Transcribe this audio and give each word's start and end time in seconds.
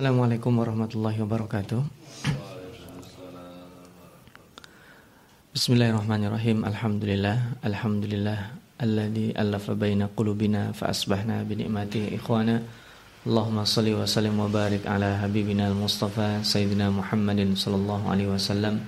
Assalamualaikum 0.00 0.56
warahmatullahi 0.56 1.20
wabarakatuh. 1.20 1.84
Bismillahirrahmanirrahim. 5.52 6.64
Alhamdulillah. 6.64 7.60
Alhamdulillah 7.60 8.56
alladzi 8.80 9.36
allafa 9.36 9.76
baina 9.76 10.08
qulubina 10.08 10.72
fa 10.72 10.88
asbahna 10.88 11.44
bi 11.44 11.60
ni'matihi 11.60 12.16
ikhwana. 12.16 12.64
Allahumma 13.28 13.68
salli 13.68 13.92
wa 13.92 14.08
sallim 14.08 14.40
wa 14.40 14.48
barik 14.48 14.88
ala 14.88 15.20
habibina 15.20 15.68
al-Mustafa 15.68 16.40
sayyidina 16.48 16.88
Muhammadin 16.88 17.52
sallallahu 17.52 18.08
alaihi 18.08 18.32
wasallam 18.32 18.80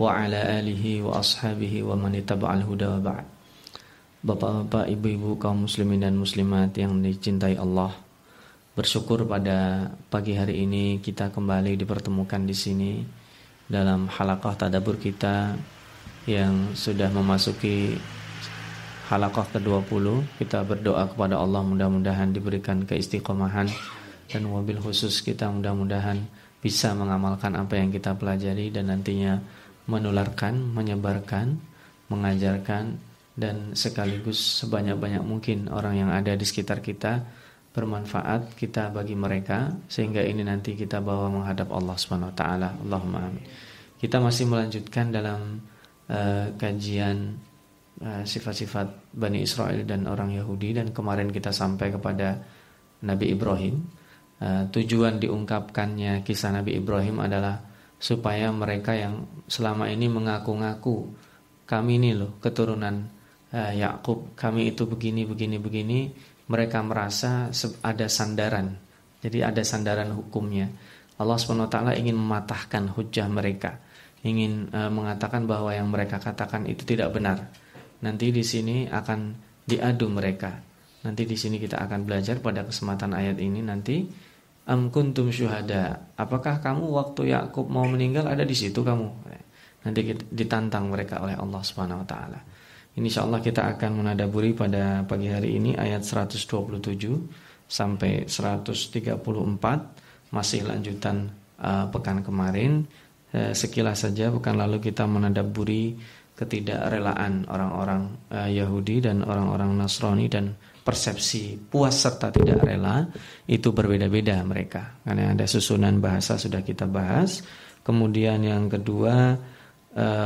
wa 0.00 0.16
ala 0.16 0.64
alihi 0.64 1.04
wa 1.04 1.20
ashabihi 1.20 1.84
wa 1.84 1.92
man 1.92 2.16
ittaba'al 2.16 2.64
huda 2.64 2.96
wa 2.96 3.12
ba'd. 3.12 3.28
Bapak-bapak, 4.24 4.88
ibu-ibu 4.88 5.36
kaum 5.36 5.68
muslimin 5.68 6.00
dan 6.00 6.16
muslimat 6.16 6.72
yang 6.80 7.04
dicintai 7.04 7.60
Allah, 7.60 7.92
Bersyukur 8.74 9.22
pada 9.30 9.86
pagi 10.10 10.34
hari 10.34 10.66
ini 10.66 10.98
kita 10.98 11.30
kembali 11.30 11.78
dipertemukan 11.78 12.42
di 12.42 12.58
sini 12.58 13.06
dalam 13.70 14.10
halaqah 14.10 14.66
tadabur 14.66 14.98
kita 14.98 15.54
yang 16.26 16.74
sudah 16.74 17.06
memasuki 17.14 17.94
halaqah 19.06 19.46
ke-20. 19.54 20.26
Kita 20.42 20.66
berdoa 20.66 21.06
kepada 21.06 21.38
Allah 21.38 21.62
mudah-mudahan 21.62 22.34
diberikan 22.34 22.82
keistiqomahan 22.82 23.70
dan 24.26 24.42
mobil 24.42 24.82
khusus 24.82 25.22
kita 25.22 25.54
mudah-mudahan 25.54 26.26
bisa 26.58 26.98
mengamalkan 26.98 27.54
apa 27.54 27.78
yang 27.78 27.94
kita 27.94 28.18
pelajari 28.18 28.74
dan 28.74 28.90
nantinya 28.90 29.38
menularkan, 29.86 30.74
menyebarkan, 30.74 31.62
mengajarkan 32.10 32.98
dan 33.38 33.78
sekaligus 33.78 34.66
sebanyak-banyak 34.66 35.22
mungkin 35.22 35.70
orang 35.70 35.94
yang 35.94 36.10
ada 36.10 36.34
di 36.34 36.42
sekitar 36.42 36.82
kita 36.82 37.22
bermanfaat 37.74 38.54
kita 38.54 38.94
bagi 38.94 39.18
mereka 39.18 39.66
sehingga 39.90 40.22
ini 40.22 40.46
nanti 40.46 40.78
kita 40.78 41.02
bawa 41.02 41.26
menghadap 41.26 41.74
Allah 41.74 41.98
Subhanahu 41.98 42.30
wa 42.30 42.36
taala. 42.38 42.70
Allahumma 42.78 43.26
amin. 43.26 43.42
Kita 43.98 44.22
masih 44.22 44.46
melanjutkan 44.46 45.10
dalam 45.10 45.58
uh, 46.06 46.54
kajian 46.54 47.34
uh, 47.98 48.22
sifat-sifat 48.22 49.10
Bani 49.10 49.42
Israel 49.42 49.82
dan 49.82 50.06
orang 50.06 50.30
Yahudi 50.38 50.78
dan 50.78 50.94
kemarin 50.94 51.34
kita 51.34 51.50
sampai 51.50 51.90
kepada 51.90 52.38
Nabi 53.02 53.34
Ibrahim. 53.34 53.82
Uh, 54.38 54.70
tujuan 54.70 55.18
diungkapkannya 55.18 56.22
kisah 56.22 56.54
Nabi 56.54 56.78
Ibrahim 56.78 57.26
adalah 57.26 57.58
supaya 57.98 58.54
mereka 58.54 58.94
yang 58.94 59.26
selama 59.50 59.90
ini 59.90 60.06
mengaku-ngaku 60.06 61.10
kami 61.66 61.98
ini 61.98 62.14
loh 62.14 62.38
keturunan 62.38 63.08
uh, 63.50 63.72
Yakub, 63.74 64.38
kami 64.38 64.70
itu 64.70 64.86
begini 64.86 65.26
begini 65.26 65.56
begini 65.58 65.98
mereka 66.48 66.84
merasa 66.84 67.48
ada 67.80 68.06
sandaran. 68.06 68.76
Jadi 69.24 69.40
ada 69.40 69.64
sandaran 69.64 70.12
hukumnya. 70.12 70.68
Allah 71.16 71.38
SWT 71.38 71.96
ingin 71.96 72.16
mematahkan 72.18 72.92
hujah 72.92 73.30
mereka. 73.30 73.80
Ingin 74.24 74.68
uh, 74.72 74.92
mengatakan 74.92 75.48
bahwa 75.48 75.72
yang 75.72 75.88
mereka 75.88 76.20
katakan 76.20 76.68
itu 76.68 76.84
tidak 76.84 77.12
benar. 77.16 77.48
Nanti 78.04 78.28
di 78.34 78.44
sini 78.44 78.84
akan 78.88 79.32
diadu 79.64 80.12
mereka. 80.12 80.52
Nanti 81.04 81.28
di 81.28 81.36
sini 81.36 81.60
kita 81.60 81.80
akan 81.84 82.04
belajar 82.04 82.40
pada 82.40 82.64
kesempatan 82.64 83.12
ayat 83.12 83.36
ini 83.40 83.60
nanti 83.60 84.04
am 84.68 84.88
kuntum 84.88 85.28
syuhada. 85.28 86.12
Apakah 86.16 86.60
kamu 86.60 86.88
waktu 86.88 87.32
Yakub 87.32 87.68
mau 87.68 87.84
meninggal 87.84 88.28
ada 88.28 88.44
di 88.44 88.56
situ 88.56 88.80
kamu? 88.80 89.08
Nanti 89.84 90.00
ditantang 90.32 90.88
mereka 90.88 91.20
oleh 91.20 91.36
Allah 91.36 91.60
Subhanahu 91.60 92.04
wa 92.04 92.08
taala. 92.08 92.40
Insya 92.94 93.26
Allah 93.26 93.42
kita 93.42 93.74
akan 93.74 94.06
menadaburi 94.06 94.54
pada 94.54 95.02
pagi 95.02 95.26
hari 95.26 95.58
ini 95.58 95.74
ayat 95.74 96.06
127 96.06 96.78
sampai 97.66 98.30
134 98.30 99.18
masih 100.30 100.62
lanjutan 100.62 101.26
uh, 101.58 101.90
pekan 101.90 102.22
kemarin. 102.22 102.86
Uh, 103.34 103.50
sekilas 103.50 104.06
saja 104.06 104.30
pekan 104.30 104.62
lalu 104.62 104.78
kita 104.78 105.10
menadaburi 105.10 105.98
ketidakrelaan 106.38 107.50
orang-orang 107.50 108.14
uh, 108.30 108.46
Yahudi 108.46 109.02
dan 109.02 109.26
orang-orang 109.26 109.74
Nasrani 109.74 110.30
dan 110.30 110.54
persepsi 110.86 111.58
puas 111.58 111.98
serta 111.98 112.30
tidak 112.30 112.62
rela 112.62 113.10
itu 113.50 113.74
berbeda-beda 113.74 114.38
mereka. 114.46 115.02
Karena 115.02 115.34
ada 115.34 115.50
susunan 115.50 115.98
bahasa 115.98 116.38
sudah 116.38 116.62
kita 116.62 116.86
bahas. 116.86 117.42
Kemudian 117.82 118.38
yang 118.46 118.70
kedua 118.70 119.34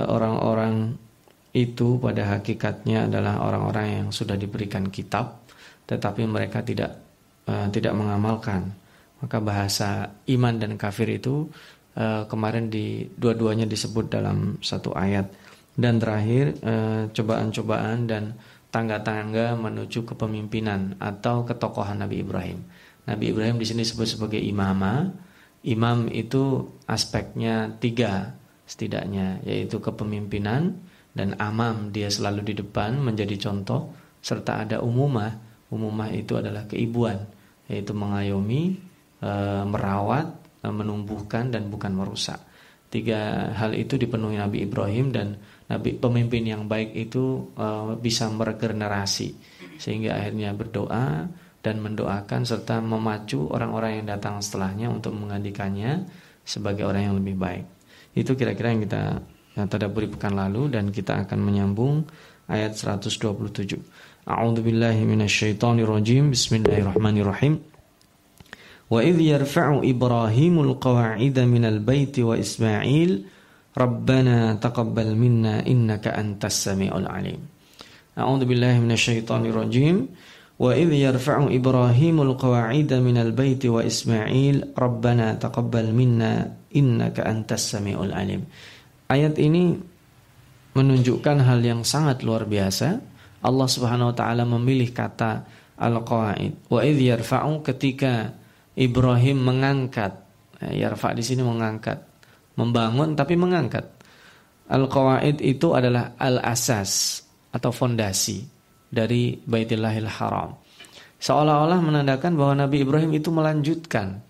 orang-orang 0.09 0.97
itu 1.59 1.99
pada 1.99 2.39
hakikatnya 2.39 3.11
adalah 3.11 3.43
orang-orang 3.43 3.87
yang 3.91 4.09
sudah 4.15 4.39
diberikan 4.39 4.87
kitab 4.95 5.43
tetapi 5.89 6.29
mereka 6.29 6.61
tidak 6.61 7.01
uh, 7.49 7.67
tidak 7.73 7.97
mengamalkan. 7.97 8.77
Maka 9.19 9.43
bahasa 9.43 10.15
iman 10.31 10.55
dan 10.61 10.79
kafir 10.79 11.11
itu 11.11 11.49
uh, 11.99 12.29
kemarin 12.31 12.71
di 12.71 13.09
dua-duanya 13.19 13.67
disebut 13.67 14.13
dalam 14.13 14.61
satu 14.63 14.95
ayat 14.95 15.27
dan 15.75 15.99
terakhir 15.99 16.55
uh, 16.63 17.11
cobaan-cobaan 17.11 18.07
dan 18.07 18.37
tangga-tangga 18.69 19.57
menuju 19.57 20.05
kepemimpinan 20.05 21.01
atau 21.01 21.43
ketokohan 21.49 22.05
Nabi 22.05 22.21
Ibrahim. 22.21 22.61
Nabi 23.09 23.33
Ibrahim 23.33 23.57
di 23.57 23.65
sini 23.65 23.83
disebut 23.83 24.07
sebagai 24.07 24.39
imama. 24.39 25.09
Imam 25.67 26.07
itu 26.13 26.71
aspeknya 26.87 27.75
tiga 27.83 28.37
setidaknya 28.69 29.43
yaitu 29.43 29.81
kepemimpinan, 29.83 30.77
dan 31.19 31.35
amam 31.43 31.91
dia 31.91 32.07
selalu 32.07 32.55
di 32.55 32.55
depan 32.63 33.03
menjadi 33.03 33.35
contoh 33.51 33.91
serta 34.23 34.63
ada 34.63 34.79
umumah. 34.79 35.35
Umumah 35.75 36.15
itu 36.15 36.39
adalah 36.39 36.71
keibuan 36.71 37.19
yaitu 37.67 37.91
mengayomi 37.91 38.79
e, 39.19 39.33
merawat 39.67 40.31
e, 40.63 40.71
menumbuhkan 40.71 41.51
dan 41.51 41.67
bukan 41.67 41.99
merusak. 41.99 42.39
Tiga 42.89 43.53
hal 43.53 43.75
itu 43.75 43.99
dipenuhi 43.99 44.39
Nabi 44.39 44.65
Ibrahim 44.65 45.11
dan 45.13 45.37
Nabi 45.69 45.99
pemimpin 45.99 46.47
yang 46.47 46.71
baik 46.71 46.95
itu 46.95 47.51
e, 47.59 47.99
bisa 47.99 48.31
meregenerasi. 48.31 49.35
Sehingga 49.77 50.23
akhirnya 50.23 50.55
berdoa 50.55 51.27
dan 51.59 51.77
mendoakan 51.83 52.47
serta 52.47 52.79
memacu 52.79 53.51
orang-orang 53.51 54.01
yang 54.01 54.07
datang 54.15 54.39
setelahnya 54.39 54.87
untuk 54.89 55.19
menggantikannya 55.19 56.07
sebagai 56.47 56.87
orang 56.87 57.13
yang 57.13 57.17
lebih 57.19 57.37
baik. 57.37 57.65
Itu 58.15 58.39
kira-kira 58.39 58.73
yang 58.73 58.87
kita 58.87 59.03
yang 59.59 59.67
tadaburi 59.67 60.07
pekan 60.07 60.39
lalu 60.39 60.71
dan 60.71 60.95
kita 60.95 61.27
akan 61.27 61.39
menyambung 61.43 62.07
ayat 62.47 62.79
127. 62.79 63.75
A'udzu 64.29 64.61
billahi 64.63 65.03
minasyaitonir 65.03 65.91
rajim. 65.91 66.31
Bismillahirrahmanirrahim. 66.31 67.59
Wa 68.89 69.05
idh 69.05 69.21
yarfa'u 69.21 69.85
Ibrahimul 69.85 70.79
qawa'ida 70.81 71.45
minal 71.45 71.83
baiti 71.83 72.25
wa 72.25 72.39
Ismail 72.39 73.37
Rabbana 73.77 74.57
taqabbal 74.57 75.13
minna 75.13 75.61
innaka 75.67 76.17
antas 76.17 76.65
samiul 76.65 77.05
alim. 77.05 77.43
A'udzu 78.17 78.49
billahi 78.49 78.81
minasyaitonir 78.81 79.53
rajim. 79.53 80.09
Wa 80.59 80.75
idh 80.75 80.91
yarfa'u 80.91 81.53
Ibrahimul 81.53 82.35
qawa'ida 82.39 82.99
minal 82.99 83.37
baiti 83.37 83.69
wa 83.69 83.85
Ismail 83.85 84.73
Rabbana 84.75 85.37
taqabbal 85.37 85.93
minna 85.93 86.49
innaka 86.73 87.29
antas 87.29 87.71
samiul 87.71 88.11
alim. 88.11 88.47
Ayat 89.09 89.41
ini 89.41 89.73
menunjukkan 90.77 91.41
hal 91.41 91.65
yang 91.65 91.81
sangat 91.83 92.21
luar 92.21 92.45
biasa. 92.45 93.01
Allah 93.41 93.69
Subhanahu 93.69 94.13
wa 94.13 94.17
taala 94.17 94.45
memilih 94.45 94.93
kata 94.93 95.49
al-qawaid. 95.81 96.69
Wa 96.69 96.85
idh 96.85 97.01
yarfa'u 97.17 97.65
ketika 97.65 98.37
Ibrahim 98.77 99.43
mengangkat. 99.43 100.13
Ya, 100.61 100.87
yarfa 100.87 101.17
di 101.17 101.25
sini 101.25 101.41
mengangkat. 101.41 102.05
Membangun 102.61 103.17
tapi 103.17 103.39
mengangkat. 103.39 103.89
Al-qawaid 104.69 105.41
itu 105.41 105.73
adalah 105.73 106.13
al-asas 106.21 107.25
atau 107.49 107.73
fondasi 107.73 108.45
dari 108.93 109.41
Baitillahil 109.41 110.05
Haram. 110.05 110.53
Seolah-olah 111.17 111.81
menandakan 111.81 112.37
bahwa 112.37 112.69
Nabi 112.69 112.85
Ibrahim 112.85 113.17
itu 113.17 113.33
melanjutkan 113.33 114.28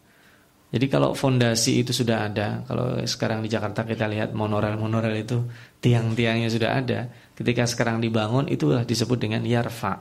jadi 0.68 0.86
kalau 0.92 1.16
fondasi 1.16 1.80
itu 1.80 1.96
sudah 1.96 2.28
ada, 2.28 2.60
kalau 2.68 3.00
sekarang 3.08 3.40
di 3.40 3.48
Jakarta 3.48 3.88
kita 3.88 4.04
lihat 4.04 4.36
monorel-monorel 4.36 5.16
itu 5.16 5.48
tiang-tiangnya 5.80 6.52
sudah 6.52 6.76
ada, 6.76 7.08
ketika 7.32 7.64
sekarang 7.64 8.04
dibangun 8.04 8.52
itulah 8.52 8.84
disebut 8.84 9.16
dengan 9.16 9.48
yarfa. 9.48 9.96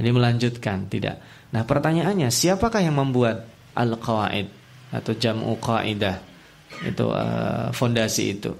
Jadi 0.00 0.08
melanjutkan, 0.08 0.88
tidak. 0.88 1.20
Nah, 1.52 1.68
pertanyaannya, 1.68 2.32
siapakah 2.32 2.80
yang 2.80 2.96
membuat 2.96 3.44
al-qawaid 3.76 4.48
atau 4.96 5.12
jam'u 5.12 5.60
qaidah? 5.60 6.24
Itu 6.88 7.12
uh, 7.12 7.68
fondasi 7.76 8.32
itu. 8.32 8.56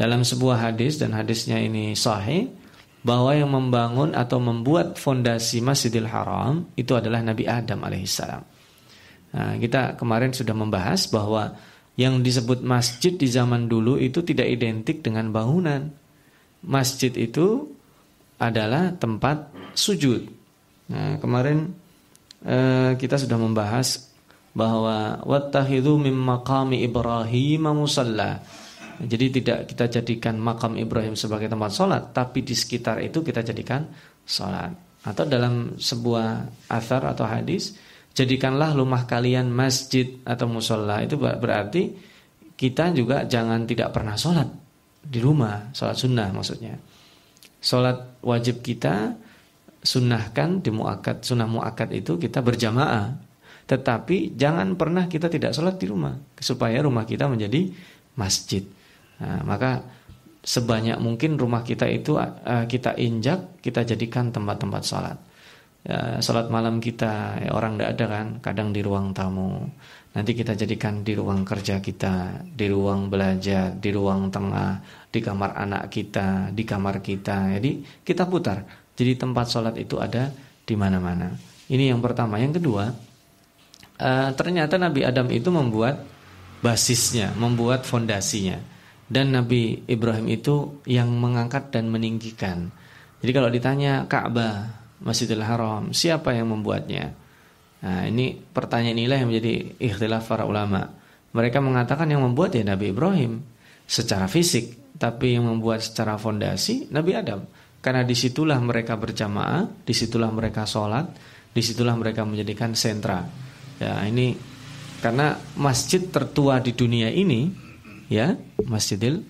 Dalam 0.00 0.24
sebuah 0.24 0.72
hadis 0.72 0.96
dan 0.96 1.12
hadisnya 1.12 1.60
ini 1.60 1.92
sahih 1.92 2.48
bahwa 3.04 3.36
yang 3.36 3.52
membangun 3.52 4.16
atau 4.16 4.40
membuat 4.40 4.96
fondasi 4.96 5.60
Masjidil 5.60 6.08
Haram 6.08 6.72
itu 6.72 6.96
adalah 6.96 7.20
Nabi 7.20 7.44
Adam 7.44 7.84
alaihissalam. 7.84 8.59
Nah, 9.30 9.54
kita 9.58 9.94
kemarin 9.94 10.34
sudah 10.34 10.54
membahas 10.54 11.06
bahwa 11.06 11.54
yang 11.94 12.24
disebut 12.24 12.64
masjid 12.64 13.14
di 13.14 13.28
zaman 13.28 13.68
dulu 13.70 14.00
itu 14.00 14.24
tidak 14.24 14.48
identik 14.48 15.04
dengan 15.04 15.30
bangunan. 15.30 15.90
Masjid 16.66 17.12
itu 17.14 17.70
adalah 18.40 18.96
tempat 18.96 19.52
sujud. 19.76 20.24
Nah, 20.90 21.20
kemarin 21.22 21.70
eh, 22.42 22.96
kita 22.98 23.20
sudah 23.20 23.38
membahas 23.38 24.10
bahwa 24.50 25.22
wattakhidhu 25.22 25.94
mim 26.00 26.16
maqami 26.16 26.82
Ibrahim 26.82 27.70
musalla. 27.70 28.42
Jadi 29.00 29.40
tidak 29.40 29.72
kita 29.72 29.88
jadikan 29.88 30.36
makam 30.36 30.76
Ibrahim 30.76 31.16
sebagai 31.16 31.48
tempat 31.48 31.72
sholat, 31.72 32.12
tapi 32.12 32.44
di 32.44 32.52
sekitar 32.52 33.00
itu 33.00 33.24
kita 33.24 33.40
jadikan 33.40 33.88
sholat. 34.28 34.76
Atau 35.00 35.24
dalam 35.24 35.80
sebuah 35.80 36.44
athar 36.68 37.08
atau 37.08 37.24
hadis, 37.24 37.72
jadikanlah 38.14 38.74
rumah 38.74 39.06
kalian 39.06 39.50
masjid 39.50 40.20
atau 40.26 40.46
musola. 40.50 41.02
Itu 41.02 41.16
berarti 41.16 41.94
kita 42.54 42.92
juga 42.92 43.24
jangan 43.24 43.64
tidak 43.64 43.94
pernah 43.94 44.14
sholat 44.18 44.48
di 45.00 45.18
rumah, 45.18 45.72
sholat 45.72 45.96
sunnah 45.96 46.28
maksudnya. 46.34 46.76
Sholat 47.60 48.22
wajib 48.24 48.64
kita 48.64 49.16
sunnahkan 49.80 50.60
di 50.60 50.70
muakat, 50.72 51.24
sunnah 51.24 51.48
muakat 51.48 51.92
itu 51.96 52.20
kita 52.20 52.44
berjamaah 52.44 53.30
tetapi 53.70 54.34
jangan 54.34 54.74
pernah 54.74 55.06
kita 55.06 55.30
tidak 55.30 55.54
sholat 55.54 55.78
di 55.78 55.86
rumah 55.86 56.18
supaya 56.42 56.82
rumah 56.82 57.06
kita 57.06 57.30
menjadi 57.30 57.70
masjid. 58.18 58.66
Nah, 59.22 59.46
maka 59.46 59.86
sebanyak 60.42 60.98
mungkin 60.98 61.38
rumah 61.38 61.62
kita 61.62 61.86
itu 61.86 62.18
uh, 62.18 62.66
kita 62.66 62.98
injak, 62.98 63.62
kita 63.62 63.86
jadikan 63.86 64.34
tempat-tempat 64.34 64.82
sholat. 64.82 65.14
Ya, 65.80 66.20
sholat 66.20 66.52
malam 66.52 66.76
kita 66.76 67.40
ya, 67.40 67.56
orang 67.56 67.80
tidak 67.80 67.90
ada 67.96 68.04
kan, 68.12 68.26
kadang 68.44 68.68
di 68.68 68.84
ruang 68.84 69.16
tamu. 69.16 69.64
Nanti 70.12 70.36
kita 70.36 70.52
jadikan 70.52 71.00
di 71.00 71.16
ruang 71.16 71.46
kerja 71.46 71.80
kita, 71.80 72.44
di 72.44 72.66
ruang 72.68 73.08
belajar, 73.08 73.72
di 73.72 73.88
ruang 73.94 74.28
tengah, 74.28 74.82
di 75.08 75.24
kamar 75.24 75.56
anak 75.56 75.88
kita, 75.88 76.52
di 76.52 76.66
kamar 76.68 77.00
kita. 77.00 77.56
Jadi 77.56 78.02
kita 78.04 78.28
putar. 78.28 78.66
Jadi 78.92 79.16
tempat 79.16 79.46
sholat 79.48 79.78
itu 79.80 79.96
ada 79.96 80.28
di 80.66 80.74
mana-mana. 80.76 81.32
Ini 81.70 81.94
yang 81.94 82.02
pertama. 82.02 82.36
Yang 82.36 82.60
kedua, 82.60 82.90
uh, 84.02 84.30
ternyata 84.34 84.76
Nabi 84.76 85.06
Adam 85.06 85.30
itu 85.32 85.48
membuat 85.48 86.02
basisnya, 86.60 87.32
membuat 87.38 87.86
fondasinya. 87.86 88.58
Dan 89.06 89.32
Nabi 89.32 89.86
Ibrahim 89.88 90.26
itu 90.28 90.82
yang 90.84 91.08
mengangkat 91.08 91.70
dan 91.72 91.88
meninggikan. 91.88 92.68
Jadi 93.22 93.30
kalau 93.30 93.50
ditanya 93.50 94.06
Ka'bah, 94.10 94.79
Masjidil 95.00 95.44
Haram, 95.44 95.96
siapa 95.96 96.36
yang 96.36 96.52
membuatnya? 96.52 97.16
Nah, 97.80 98.04
ini 98.04 98.36
pertanyaan 98.36 99.00
inilah 99.00 99.18
yang 99.24 99.28
menjadi 99.32 99.54
ikhtilaf 99.80 100.28
para 100.28 100.44
ulama. 100.44 100.92
Mereka 101.32 101.64
mengatakan 101.64 102.10
yang 102.12 102.20
membuat 102.20 102.52
ya 102.52 102.64
Nabi 102.66 102.92
Ibrahim 102.92 103.40
secara 103.88 104.28
fisik, 104.28 104.94
tapi 105.00 105.40
yang 105.40 105.48
membuat 105.48 105.80
secara 105.80 106.20
fondasi 106.20 106.92
Nabi 106.92 107.16
Adam. 107.16 107.48
Karena 107.80 108.04
di 108.04 108.12
situlah 108.12 108.60
mereka 108.60 109.00
berjamaah, 109.00 109.64
di 109.88 109.96
situlah 109.96 110.28
mereka 110.28 110.68
sholat, 110.68 111.08
di 111.50 111.64
situlah 111.64 111.96
mereka 111.96 112.28
menjadikan 112.28 112.76
sentra 112.76 113.48
Ya, 113.80 113.96
ini 114.04 114.36
karena 115.00 115.40
masjid 115.56 116.04
tertua 116.04 116.60
di 116.60 116.76
dunia 116.76 117.08
ini 117.08 117.48
ya, 118.12 118.36
Masjidil 118.68 119.24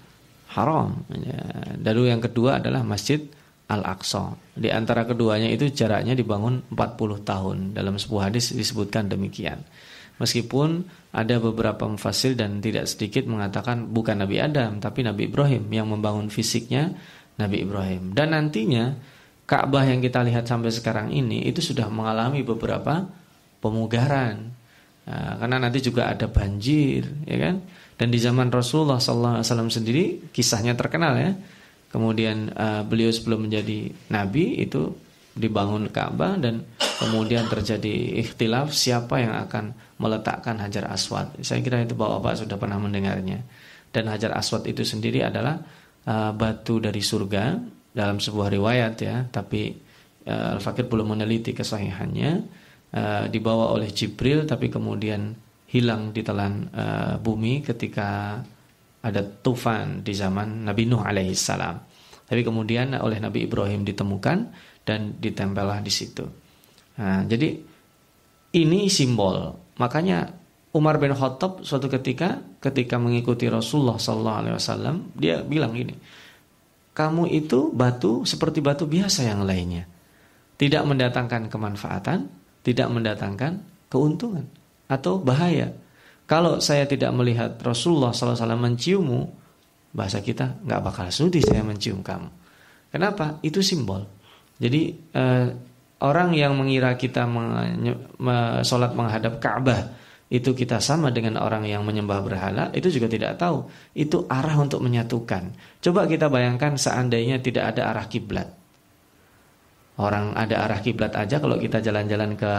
Haram. 0.50 1.06
Ya, 1.06 1.70
lalu 1.78 2.10
yang 2.10 2.18
kedua 2.18 2.58
adalah 2.58 2.82
Masjid 2.82 3.22
Al-Aqsa. 3.70 4.34
Di 4.58 4.68
antara 4.74 5.06
keduanya 5.06 5.46
itu 5.46 5.70
jaraknya 5.70 6.18
dibangun 6.18 6.66
40 6.74 7.22
tahun. 7.22 7.56
Dalam 7.78 7.94
sebuah 7.94 8.28
hadis 8.28 8.50
disebutkan 8.50 9.06
demikian. 9.06 9.62
Meskipun 10.20 10.84
ada 11.16 11.40
beberapa 11.40 11.88
mufasil 11.88 12.36
dan 12.36 12.60
tidak 12.60 12.90
sedikit 12.90 13.24
mengatakan 13.24 13.88
bukan 13.88 14.20
Nabi 14.20 14.36
Adam 14.36 14.76
tapi 14.76 15.00
Nabi 15.00 15.32
Ibrahim 15.32 15.64
yang 15.72 15.88
membangun 15.88 16.28
fisiknya 16.28 16.92
Nabi 17.40 17.64
Ibrahim. 17.64 18.12
Dan 18.12 18.36
nantinya 18.36 18.92
Ka'bah 19.48 19.82
yang 19.88 20.04
kita 20.04 20.20
lihat 20.22 20.44
sampai 20.44 20.70
sekarang 20.70 21.08
ini 21.10 21.48
itu 21.48 21.64
sudah 21.64 21.88
mengalami 21.88 22.44
beberapa 22.44 23.08
pemugaran. 23.64 24.52
Nah, 25.08 25.40
karena 25.42 25.56
nanti 25.58 25.82
juga 25.82 26.06
ada 26.06 26.30
banjir, 26.30 27.08
ya 27.26 27.36
kan? 27.40 27.64
Dan 27.98 28.14
di 28.14 28.18
zaman 28.20 28.52
Rasulullah 28.52 29.02
SAW 29.02 29.42
sendiri 29.72 30.30
kisahnya 30.30 30.76
terkenal 30.78 31.18
ya. 31.18 31.32
Kemudian 31.90 32.54
uh, 32.54 32.86
beliau 32.86 33.10
sebelum 33.10 33.50
menjadi 33.50 33.90
nabi 34.14 34.62
itu 34.62 34.94
dibangun 35.34 35.90
Ka'bah 35.90 36.38
dan 36.38 36.62
kemudian 37.02 37.50
terjadi 37.50 38.22
ikhtilaf 38.22 38.70
siapa 38.70 39.18
yang 39.18 39.34
akan 39.46 39.74
meletakkan 39.98 40.58
Hajar 40.62 40.86
Aswad. 40.90 41.34
Saya 41.42 41.62
kira 41.62 41.82
itu 41.82 41.98
Bapak-bapak 41.98 42.46
sudah 42.46 42.56
pernah 42.58 42.78
mendengarnya. 42.78 43.42
Dan 43.90 44.06
Hajar 44.06 44.38
Aswad 44.38 44.70
itu 44.70 44.86
sendiri 44.86 45.26
adalah 45.26 45.58
uh, 46.06 46.30
batu 46.30 46.78
dari 46.78 47.02
surga 47.02 47.58
dalam 47.90 48.22
sebuah 48.22 48.54
riwayat 48.54 48.94
ya, 49.02 49.26
tapi 49.26 49.74
uh, 50.30 50.54
Al-Fakir 50.58 50.86
belum 50.86 51.18
meneliti 51.18 51.50
kesahihannya 51.50 52.30
uh, 52.94 53.24
dibawa 53.26 53.74
oleh 53.74 53.90
Jibril 53.90 54.46
tapi 54.46 54.70
kemudian 54.70 55.34
hilang 55.70 56.10
di 56.10 56.22
telan 56.26 56.70
uh, 56.74 57.14
bumi 57.22 57.62
ketika 57.62 58.42
ada 59.00 59.24
tufan 59.24 60.04
di 60.04 60.12
zaman 60.12 60.68
Nabi 60.68 60.84
Nuh 60.84 61.00
alaihi 61.00 61.32
salam. 61.32 61.80
Tapi 62.30 62.46
kemudian 62.46 62.94
oleh 63.00 63.18
Nabi 63.18 63.48
Ibrahim 63.48 63.82
ditemukan 63.82 64.38
dan 64.86 65.18
ditempellah 65.18 65.82
di 65.82 65.92
situ. 65.92 66.22
Nah, 67.00 67.26
jadi 67.26 67.58
ini 68.54 68.86
simbol. 68.86 69.56
Makanya 69.80 70.30
Umar 70.70 71.02
bin 71.02 71.10
Khattab 71.10 71.66
suatu 71.66 71.90
ketika 71.90 72.38
ketika 72.62 73.00
mengikuti 73.00 73.50
Rasulullah 73.50 73.98
sallallahu 73.98 74.38
alaihi 74.46 74.54
wasallam, 74.54 74.96
dia 75.18 75.42
bilang 75.42 75.74
gini, 75.74 75.98
"Kamu 76.94 77.26
itu 77.26 77.74
batu 77.74 78.22
seperti 78.22 78.62
batu 78.62 78.86
biasa 78.86 79.26
yang 79.26 79.42
lainnya. 79.42 79.90
Tidak 80.54 80.86
mendatangkan 80.86 81.50
kemanfaatan, 81.50 82.30
tidak 82.62 82.88
mendatangkan 82.92 83.64
keuntungan 83.90 84.46
atau 84.86 85.18
bahaya. 85.18 85.74
Kalau 86.30 86.62
saya 86.62 86.86
tidak 86.86 87.10
melihat 87.10 87.58
Rasulullah 87.58 88.14
SAW 88.14 88.54
menciummu, 88.54 89.20
bahasa 89.90 90.22
kita 90.22 90.62
nggak 90.62 90.80
bakal 90.86 91.06
sudi 91.10 91.42
saya 91.42 91.66
mencium 91.66 92.06
kamu. 92.06 92.30
Kenapa? 92.94 93.42
Itu 93.42 93.58
simbol. 93.66 94.06
Jadi 94.62 94.94
eh, 94.94 95.46
orang 95.98 96.30
yang 96.30 96.54
mengira 96.54 96.94
kita 96.94 97.26
sholat 98.62 98.94
menghadap 98.94 99.42
Ka'bah 99.42 99.90
itu 100.30 100.54
kita 100.54 100.78
sama 100.78 101.10
dengan 101.10 101.42
orang 101.42 101.66
yang 101.66 101.82
menyembah 101.82 102.22
berhala 102.22 102.70
itu 102.70 102.86
juga 102.86 103.10
tidak 103.10 103.34
tahu 103.34 103.66
itu 103.98 104.30
arah 104.30 104.54
untuk 104.54 104.78
menyatukan. 104.86 105.50
Coba 105.82 106.06
kita 106.06 106.30
bayangkan 106.30 106.78
seandainya 106.78 107.42
tidak 107.42 107.74
ada 107.74 107.90
arah 107.90 108.06
kiblat. 108.06 108.46
Orang 109.98 110.38
ada 110.38 110.62
arah 110.62 110.78
kiblat 110.78 111.10
aja 111.18 111.42
kalau 111.42 111.58
kita 111.58 111.82
jalan-jalan 111.82 112.38
ke 112.38 112.52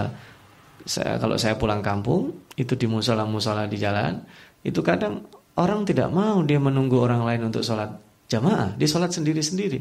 saya, 0.86 1.18
kalau 1.22 1.36
saya 1.38 1.58
pulang 1.58 1.84
kampung 1.84 2.34
itu 2.58 2.78
di 2.78 2.86
musola-musola 2.86 3.66
di 3.68 3.78
jalan 3.78 4.22
itu 4.62 4.80
kadang 4.86 5.26
orang 5.58 5.84
tidak 5.84 6.10
mau 6.14 6.40
dia 6.46 6.62
menunggu 6.62 7.02
orang 7.02 7.26
lain 7.26 7.50
untuk 7.50 7.66
sholat 7.66 7.92
jamaah. 8.32 8.78
Dia 8.80 8.88
sholat 8.88 9.12
sendiri-sendiri. 9.12 9.80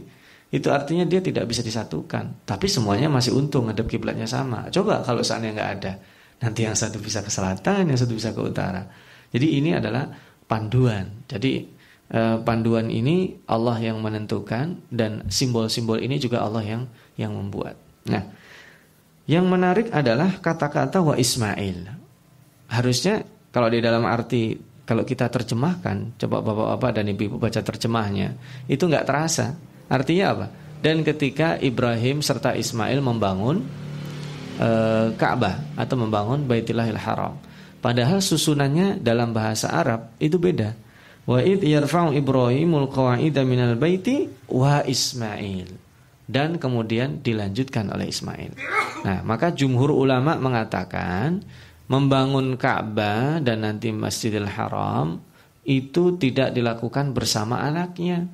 Itu 0.50 0.74
artinya 0.74 1.06
dia 1.06 1.22
tidak 1.22 1.46
bisa 1.46 1.62
disatukan. 1.62 2.42
Tapi 2.42 2.66
semuanya 2.66 3.06
masih 3.06 3.38
untung 3.38 3.70
ngadep 3.70 3.86
kiblatnya 3.86 4.26
sama. 4.26 4.66
Coba 4.74 5.06
kalau 5.06 5.22
seandainya 5.22 5.54
nggak 5.54 5.70
ada. 5.78 5.92
Nanti 6.42 6.66
yang 6.66 6.74
satu 6.74 6.98
bisa 6.98 7.22
ke 7.22 7.30
selatan 7.30 7.86
yang 7.86 7.98
satu 8.00 8.16
bisa 8.16 8.34
ke 8.34 8.40
utara. 8.42 8.82
Jadi 9.30 9.46
ini 9.62 9.70
adalah 9.76 10.10
panduan. 10.50 11.22
Jadi 11.30 11.70
eh, 12.10 12.36
panduan 12.42 12.90
ini 12.90 13.38
Allah 13.46 13.78
yang 13.78 14.02
menentukan 14.02 14.90
dan 14.90 15.30
simbol-simbol 15.30 16.02
ini 16.02 16.18
juga 16.18 16.42
Allah 16.42 16.66
yang 16.66 16.82
yang 17.14 17.36
membuat. 17.36 17.78
Nah, 18.10 18.26
yang 19.28 19.46
menarik 19.46 19.92
adalah 19.92 20.40
kata-kata 20.40 21.02
wa 21.04 21.14
Ismail. 21.18 21.86
Harusnya 22.70 23.26
kalau 23.50 23.66
di 23.66 23.82
dalam 23.82 24.06
arti 24.06 24.54
kalau 24.86 25.06
kita 25.06 25.30
terjemahkan, 25.30 26.18
coba 26.18 26.42
bapak-bapak 26.42 26.90
dan 26.98 27.06
ibu-ibu 27.14 27.38
baca 27.38 27.62
terjemahnya, 27.62 28.34
itu 28.66 28.82
nggak 28.90 29.06
terasa. 29.06 29.54
Artinya 29.86 30.26
apa? 30.34 30.46
Dan 30.82 31.06
ketika 31.06 31.54
Ibrahim 31.62 32.26
serta 32.26 32.58
Ismail 32.58 32.98
membangun 32.98 33.62
e, 34.58 34.68
Ka'bah 35.14 35.62
atau 35.78 35.94
membangun 35.94 36.42
Baitillahil 36.42 36.98
Haram. 36.98 37.38
Padahal 37.78 38.18
susunannya 38.18 38.98
dalam 38.98 39.30
bahasa 39.30 39.70
Arab 39.70 40.10
itu 40.18 40.42
beda. 40.42 40.74
Wa 41.22 41.38
id 41.38 41.62
yarfa'u 41.62 42.10
Ibrahimul 42.10 42.90
qawa'ida 42.90 43.46
minal 43.46 43.78
baiti 43.78 44.26
wa 44.50 44.82
Ismail 44.82 45.89
dan 46.30 46.62
kemudian 46.62 47.20
dilanjutkan 47.20 47.90
oleh 47.90 48.14
Ismail. 48.14 48.54
Nah, 49.02 49.26
maka 49.26 49.50
jumhur 49.50 49.90
ulama 49.90 50.38
mengatakan 50.38 51.42
membangun 51.90 52.54
Ka'bah 52.54 53.42
dan 53.42 53.66
nanti 53.66 53.90
Masjidil 53.90 54.46
Haram 54.46 55.18
itu 55.66 56.14
tidak 56.16 56.54
dilakukan 56.54 57.10
bersama 57.10 57.58
anaknya. 57.66 58.30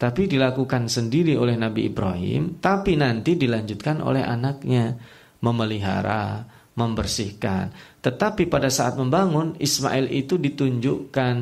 Tapi 0.00 0.24
dilakukan 0.24 0.88
sendiri 0.88 1.36
oleh 1.36 1.60
Nabi 1.60 1.92
Ibrahim, 1.92 2.56
tapi 2.56 2.96
nanti 2.96 3.36
dilanjutkan 3.36 4.00
oleh 4.00 4.24
anaknya 4.24 4.96
memelihara, 5.44 6.48
membersihkan. 6.72 7.68
Tetapi 8.00 8.48
pada 8.48 8.72
saat 8.72 8.96
membangun 8.96 9.60
Ismail 9.60 10.08
itu 10.08 10.40
ditunjukkan. 10.40 11.34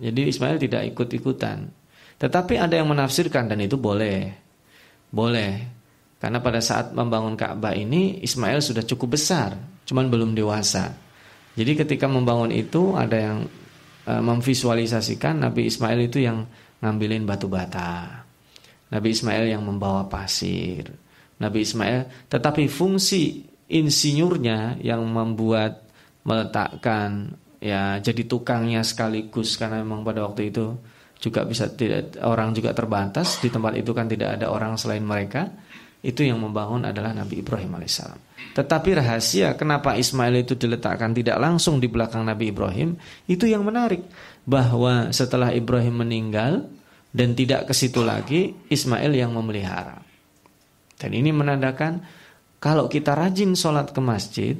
Jadi 0.00 0.20
Ismail 0.24 0.56
tidak 0.56 0.82
ikut-ikutan. 0.96 1.68
Tetapi 2.16 2.56
ada 2.56 2.74
yang 2.76 2.88
menafsirkan 2.88 3.48
dan 3.48 3.60
itu 3.60 3.76
boleh. 3.76 4.32
Boleh. 5.12 5.52
Karena 6.16 6.40
pada 6.40 6.64
saat 6.64 6.96
membangun 6.96 7.36
Ka'bah 7.36 7.76
ini 7.76 8.24
Ismail 8.24 8.64
sudah 8.64 8.80
cukup 8.80 9.20
besar, 9.20 9.52
cuman 9.84 10.08
belum 10.08 10.32
dewasa. 10.32 10.96
Jadi 11.56 11.76
ketika 11.76 12.08
membangun 12.08 12.52
itu 12.52 12.96
ada 12.96 13.16
yang 13.16 13.38
e, 14.08 14.12
memvisualisasikan 14.16 15.44
Nabi 15.44 15.68
Ismail 15.68 16.08
itu 16.08 16.24
yang 16.24 16.48
ngambilin 16.80 17.28
batu 17.28 17.52
bata. 17.52 18.24
Nabi 18.88 19.08
Ismail 19.12 19.44
yang 19.52 19.60
membawa 19.64 20.08
pasir. 20.08 20.88
Nabi 21.36 21.68
Ismail 21.68 22.28
tetapi 22.32 22.64
fungsi 22.64 23.44
insinyurnya 23.68 24.80
yang 24.80 25.04
membuat 25.04 25.84
meletakkan 26.24 27.36
ya 27.60 28.00
jadi 28.00 28.24
tukangnya 28.24 28.80
sekaligus 28.80 29.60
karena 29.60 29.84
memang 29.84 30.00
pada 30.00 30.24
waktu 30.24 30.48
itu 30.48 30.80
juga 31.16 31.48
bisa 31.48 31.72
tidak 31.72 32.16
orang 32.20 32.52
juga 32.52 32.76
terbatas 32.76 33.40
di 33.40 33.48
tempat 33.48 33.76
itu 33.76 33.90
kan 33.96 34.04
tidak 34.06 34.40
ada 34.40 34.52
orang 34.52 34.76
selain 34.76 35.02
mereka 35.02 35.48
itu 36.04 36.22
yang 36.22 36.38
membangun 36.38 36.86
adalah 36.86 37.10
Nabi 37.10 37.42
Ibrahim 37.42 37.80
alaihissalam. 37.80 38.20
Tetapi 38.54 38.90
rahasia 38.94 39.56
kenapa 39.58 39.96
Ismail 39.96 40.44
itu 40.44 40.54
diletakkan 40.54 41.10
tidak 41.16 41.40
langsung 41.40 41.82
di 41.82 41.88
belakang 41.90 42.22
Nabi 42.22 42.52
Ibrahim 42.52 42.94
itu 43.26 43.48
yang 43.48 43.66
menarik 43.66 44.04
bahwa 44.46 45.10
setelah 45.10 45.50
Ibrahim 45.50 46.06
meninggal 46.06 46.68
dan 47.10 47.32
tidak 47.32 47.66
ke 47.66 47.74
situ 47.74 48.04
lagi 48.04 48.54
Ismail 48.70 49.12
yang 49.16 49.32
memelihara. 49.32 49.98
Dan 50.96 51.10
ini 51.16 51.32
menandakan 51.32 52.04
kalau 52.60 52.88
kita 52.88 53.16
rajin 53.16 53.56
sholat 53.56 53.90
ke 53.90 54.00
masjid 54.00 54.54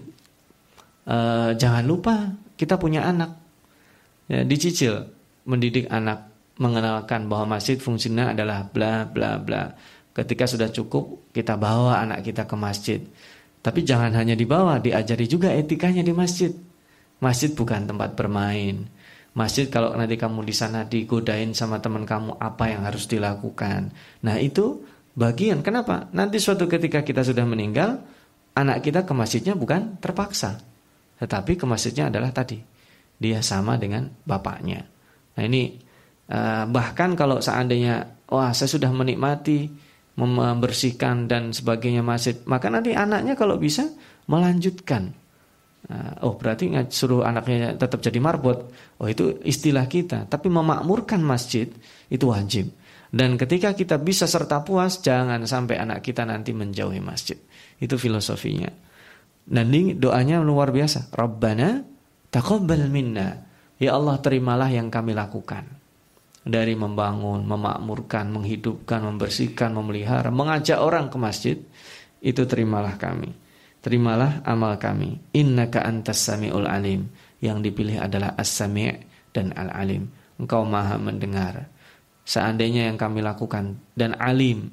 eh, 1.07 1.51
jangan 1.55 1.85
lupa 1.85 2.33
kita 2.57 2.81
punya 2.81 3.05
anak 3.07 3.37
ya, 4.27 4.43
dicicil 4.43 5.09
mendidik 5.47 5.87
anak 5.89 6.36
mengenalkan 6.57 7.29
bahwa 7.29 7.59
masjid 7.59 7.77
fungsinya 7.77 8.33
adalah 8.33 8.65
bla 8.69 9.05
bla 9.05 9.37
bla 9.37 9.77
Ketika 10.17 10.49
sudah 10.49 10.73
cukup, 10.73 11.29
kita 11.37 11.61
bawa 11.61 12.01
anak 12.01 12.25
kita 12.25 12.49
ke 12.49 12.57
masjid. 12.57 13.05
Tapi 13.61 13.85
jangan 13.85 14.17
hanya 14.17 14.33
dibawa, 14.33 14.81
diajari 14.81 15.29
juga 15.29 15.53
etikanya 15.53 16.01
di 16.01 16.17
masjid. 16.17 16.57
Masjid 17.21 17.53
bukan 17.53 17.85
tempat 17.85 18.17
bermain. 18.17 18.89
Masjid 19.37 19.69
kalau 19.69 19.93
nanti 19.93 20.17
kamu 20.17 20.49
di 20.49 20.57
sana 20.57 20.89
digodain 20.89 21.53
sama 21.53 21.85
teman 21.85 22.09
kamu 22.09 22.41
apa 22.41 22.65
yang 22.73 22.89
harus 22.89 23.05
dilakukan. 23.05 23.93
Nah 24.25 24.41
itu 24.41 24.81
bagian 25.13 25.61
kenapa? 25.61 26.09
Nanti 26.17 26.41
suatu 26.41 26.65
ketika 26.65 27.05
kita 27.05 27.21
sudah 27.21 27.45
meninggal, 27.45 28.01
anak 28.57 28.81
kita 28.81 29.05
ke 29.05 29.13
masjidnya 29.13 29.53
bukan 29.53 30.01
terpaksa. 30.01 30.65
Tetapi 31.21 31.61
ke 31.61 31.69
masjidnya 31.69 32.09
adalah 32.09 32.33
tadi. 32.33 32.57
Dia 33.21 33.45
sama 33.45 33.77
dengan 33.77 34.09
bapaknya. 34.25 34.81
Nah 35.37 35.45
ini 35.45 35.77
eh, 36.31 36.65
bahkan 36.67 37.15
kalau 37.19 37.39
seandainya, 37.43 38.27
wah 38.31 38.51
saya 38.55 38.71
sudah 38.71 38.91
menikmati 38.91 39.87
membersihkan 40.17 41.29
dan 41.29 41.53
sebagainya 41.53 42.01
masjid, 42.01 42.41
maka 42.49 42.73
nanti 42.73 42.97
anaknya 42.97 43.37
kalau 43.37 43.61
bisa 43.61 43.85
melanjutkan. 44.33 45.13
Nah, 45.87 46.19
oh 46.27 46.35
berarti 46.35 46.73
suruh 46.91 47.23
anaknya 47.23 47.79
tetap 47.79 48.03
jadi 48.03 48.19
marbot. 48.19 48.73
Oh 48.99 49.07
itu 49.07 49.39
istilah 49.47 49.87
kita. 49.87 50.27
Tapi 50.27 50.51
memakmurkan 50.51 51.23
masjid 51.23 51.71
itu 52.11 52.27
wajib. 52.27 52.75
Dan 53.13 53.39
ketika 53.39 53.71
kita 53.71 54.03
bisa 54.03 54.27
serta 54.27 54.67
puas, 54.67 54.99
jangan 54.99 55.47
sampai 55.47 55.79
anak 55.79 56.03
kita 56.03 56.27
nanti 56.27 56.51
menjauhi 56.51 56.99
masjid. 56.99 57.39
Itu 57.79 58.01
filosofinya. 58.03 58.73
Dan 59.47 59.71
doanya 60.01 60.43
luar 60.43 60.75
biasa. 60.75 61.15
Rabbana 61.15 61.87
taqabbal 62.35 62.91
minna. 62.91 63.47
Ya 63.79 63.95
Allah 63.95 64.19
terimalah 64.19 64.73
yang 64.73 64.91
kami 64.91 65.15
lakukan 65.15 65.76
dari 66.47 66.79
membangun, 66.79 67.43
memakmurkan, 67.43 68.31
menghidupkan, 68.31 69.03
membersihkan, 69.03 69.75
memelihara, 69.75 70.31
mengajak 70.31 70.79
orang 70.79 71.11
ke 71.11 71.19
masjid, 71.19 71.59
itu 72.23 72.47
terimalah 72.47 72.95
kami. 72.95 73.35
Terimalah 73.83 74.47
amal 74.47 74.79
kami. 74.79 75.19
Innaka 75.35 75.83
antas 75.83 76.23
sami'ul 76.23 76.71
alim. 76.71 77.11
Yang 77.43 77.71
dipilih 77.71 77.99
adalah 77.99 78.39
as-sami' 78.39 78.95
dan 79.35 79.51
al-alim. 79.59 80.07
Engkau 80.39 80.63
maha 80.63 80.97
mendengar. 81.03 81.67
Seandainya 82.23 82.91
yang 82.91 82.99
kami 82.99 83.27
lakukan 83.27 83.79
dan 83.99 84.15
alim. 84.15 84.71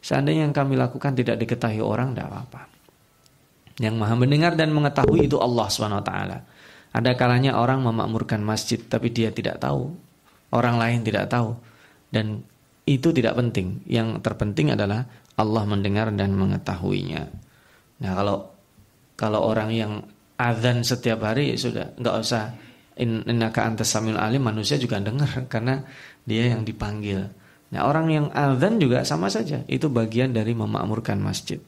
Seandainya 0.00 0.48
yang 0.48 0.56
kami 0.56 0.80
lakukan 0.80 1.12
tidak 1.12 1.36
diketahui 1.36 1.84
orang, 1.84 2.16
tidak 2.16 2.32
apa-apa. 2.32 2.62
Yang 3.80 3.94
maha 3.96 4.14
mendengar 4.16 4.52
dan 4.56 4.72
mengetahui 4.72 5.28
itu 5.28 5.36
Allah 5.40 5.68
SWT. 5.68 6.12
Ada 6.90 7.10
kalanya 7.16 7.60
orang 7.60 7.84
memakmurkan 7.84 8.40
masjid 8.44 8.80
tapi 8.80 9.08
dia 9.12 9.32
tidak 9.32 9.60
tahu 9.62 10.09
orang 10.54 10.76
lain 10.78 11.00
tidak 11.06 11.30
tahu 11.30 11.54
dan 12.10 12.42
itu 12.86 13.14
tidak 13.14 13.38
penting. 13.38 13.82
Yang 13.86 14.22
terpenting 14.22 14.74
adalah 14.74 15.06
Allah 15.38 15.64
mendengar 15.64 16.10
dan 16.10 16.34
mengetahuinya. 16.34 17.22
Nah, 18.02 18.12
kalau 18.16 18.50
kalau 19.14 19.40
orang 19.46 19.70
yang 19.70 19.92
azan 20.40 20.82
setiap 20.82 21.22
hari 21.22 21.52
ya 21.52 21.56
sudah 21.60 21.86
nggak 22.00 22.16
usah 22.16 22.56
innaka 23.00 23.68
antas 23.68 23.92
samil 23.92 24.16
alim 24.16 24.40
manusia 24.40 24.80
juga 24.80 25.00
dengar 25.00 25.28
karena 25.52 25.84
dia 26.24 26.52
yang 26.52 26.66
dipanggil. 26.66 27.30
Nah, 27.70 27.86
orang 27.86 28.10
yang 28.10 28.26
azan 28.34 28.82
juga 28.82 29.06
sama 29.06 29.30
saja, 29.30 29.62
itu 29.70 29.86
bagian 29.86 30.34
dari 30.34 30.58
memakmurkan 30.58 31.22
masjid. 31.22 31.62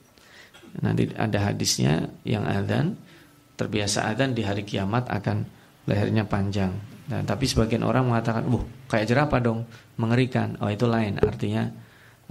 Nanti 0.82 1.14
ada 1.14 1.52
hadisnya 1.52 2.10
yang 2.26 2.42
azan 2.42 2.98
terbiasa 3.54 4.10
azan 4.10 4.34
di 4.34 4.42
hari 4.42 4.66
kiamat 4.66 5.06
akan 5.06 5.46
lehernya 5.86 6.26
panjang. 6.26 6.74
Nah, 7.12 7.20
tapi 7.28 7.44
sebagian 7.44 7.84
orang 7.84 8.08
mengatakan, 8.08 8.48
"Wah, 8.48 8.64
kayak 8.88 9.04
jerapah 9.04 9.40
dong, 9.44 9.68
mengerikan." 10.00 10.56
Oh, 10.64 10.72
itu 10.72 10.88
lain. 10.88 11.20
Artinya 11.20 11.68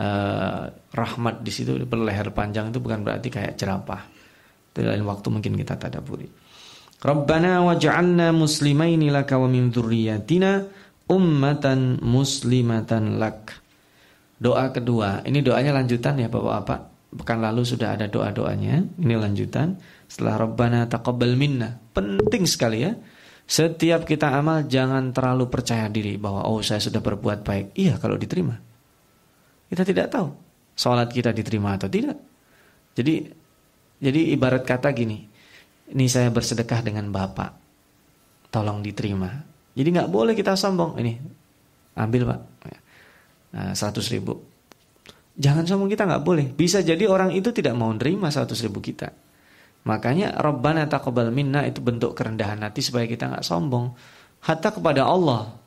uh, 0.01 0.73
rahmat 0.89 1.45
di 1.45 1.53
situ 1.53 1.77
berleher 1.85 2.33
panjang 2.33 2.73
itu 2.73 2.81
bukan 2.81 3.05
berarti 3.05 3.29
kayak 3.29 3.61
jerapah. 3.61 4.01
Itu 4.73 4.81
lain 4.81 5.05
waktu 5.05 5.27
mungkin 5.29 5.53
kita 5.53 5.77
tadaburi. 5.77 6.25
Rabbana 6.97 7.61
waj'alna 7.61 8.33
muslimaini 8.33 9.13
laka 9.13 9.37
wa 9.37 9.45
min 9.45 9.69
dzurriyyatina 9.69 10.65
ummatan 11.05 12.01
muslimatan 12.01 13.21
lak. 13.21 13.61
Doa 14.41 14.73
kedua, 14.73 15.21
ini 15.29 15.45
doanya 15.45 15.77
lanjutan 15.77 16.17
ya 16.17 16.25
Bapak-bapak. 16.25 16.89
Pekan 17.21 17.43
lalu 17.43 17.61
sudah 17.67 17.93
ada 17.93 18.09
doa-doanya, 18.09 18.81
ini 18.97 19.13
lanjutan. 19.13 19.77
Setelah 20.09 20.41
Rabbana 20.41 20.89
taqabbal 20.89 21.37
minna. 21.37 21.77
Penting 21.93 22.49
sekali 22.49 22.81
ya 22.81 22.97
setiap 23.51 24.07
kita 24.07 24.31
amal 24.31 24.63
jangan 24.63 25.11
terlalu 25.11 25.51
percaya 25.51 25.91
diri 25.91 26.15
bahwa 26.15 26.47
oh 26.47 26.63
saya 26.63 26.79
sudah 26.79 27.03
berbuat 27.03 27.43
baik. 27.43 27.75
Iya 27.75 27.99
kalau 27.99 28.15
diterima. 28.15 28.55
Kita 29.67 29.83
tidak 29.83 30.07
tahu 30.07 30.31
sholat 30.71 31.11
kita 31.11 31.35
diterima 31.35 31.75
atau 31.75 31.91
tidak. 31.91 32.15
Jadi 32.95 33.27
jadi 33.99 34.19
ibarat 34.31 34.63
kata 34.63 34.95
gini, 34.95 35.27
ini 35.91 36.05
saya 36.07 36.31
bersedekah 36.31 36.79
dengan 36.79 37.11
bapak, 37.11 37.51
tolong 38.55 38.79
diterima. 38.79 39.29
Jadi 39.75 39.87
nggak 39.99 40.07
boleh 40.07 40.31
kita 40.31 40.55
sombong. 40.55 40.95
Ini 41.03 41.13
ambil 41.99 42.31
pak, 42.31 42.39
nah, 43.51 43.75
100 43.75 44.15
ribu. 44.15 44.39
Jangan 45.35 45.67
sombong 45.67 45.91
kita 45.91 46.07
nggak 46.07 46.23
boleh. 46.23 46.47
Bisa 46.55 46.79
jadi 46.79 47.03
orang 47.03 47.35
itu 47.35 47.51
tidak 47.51 47.75
mau 47.75 47.91
nerima 47.91 48.31
100 48.31 48.47
ribu 48.63 48.79
kita. 48.79 49.11
Makanya 49.81 50.37
Rabbana 50.37 50.85
taqabbal 50.85 51.33
minna 51.33 51.65
itu 51.65 51.81
bentuk 51.81 52.13
kerendahan 52.13 52.61
hati 52.61 52.85
supaya 52.85 53.09
kita 53.09 53.33
nggak 53.33 53.45
sombong. 53.45 53.93
Hatta 54.45 54.69
kepada 54.69 55.05
Allah. 55.05 55.57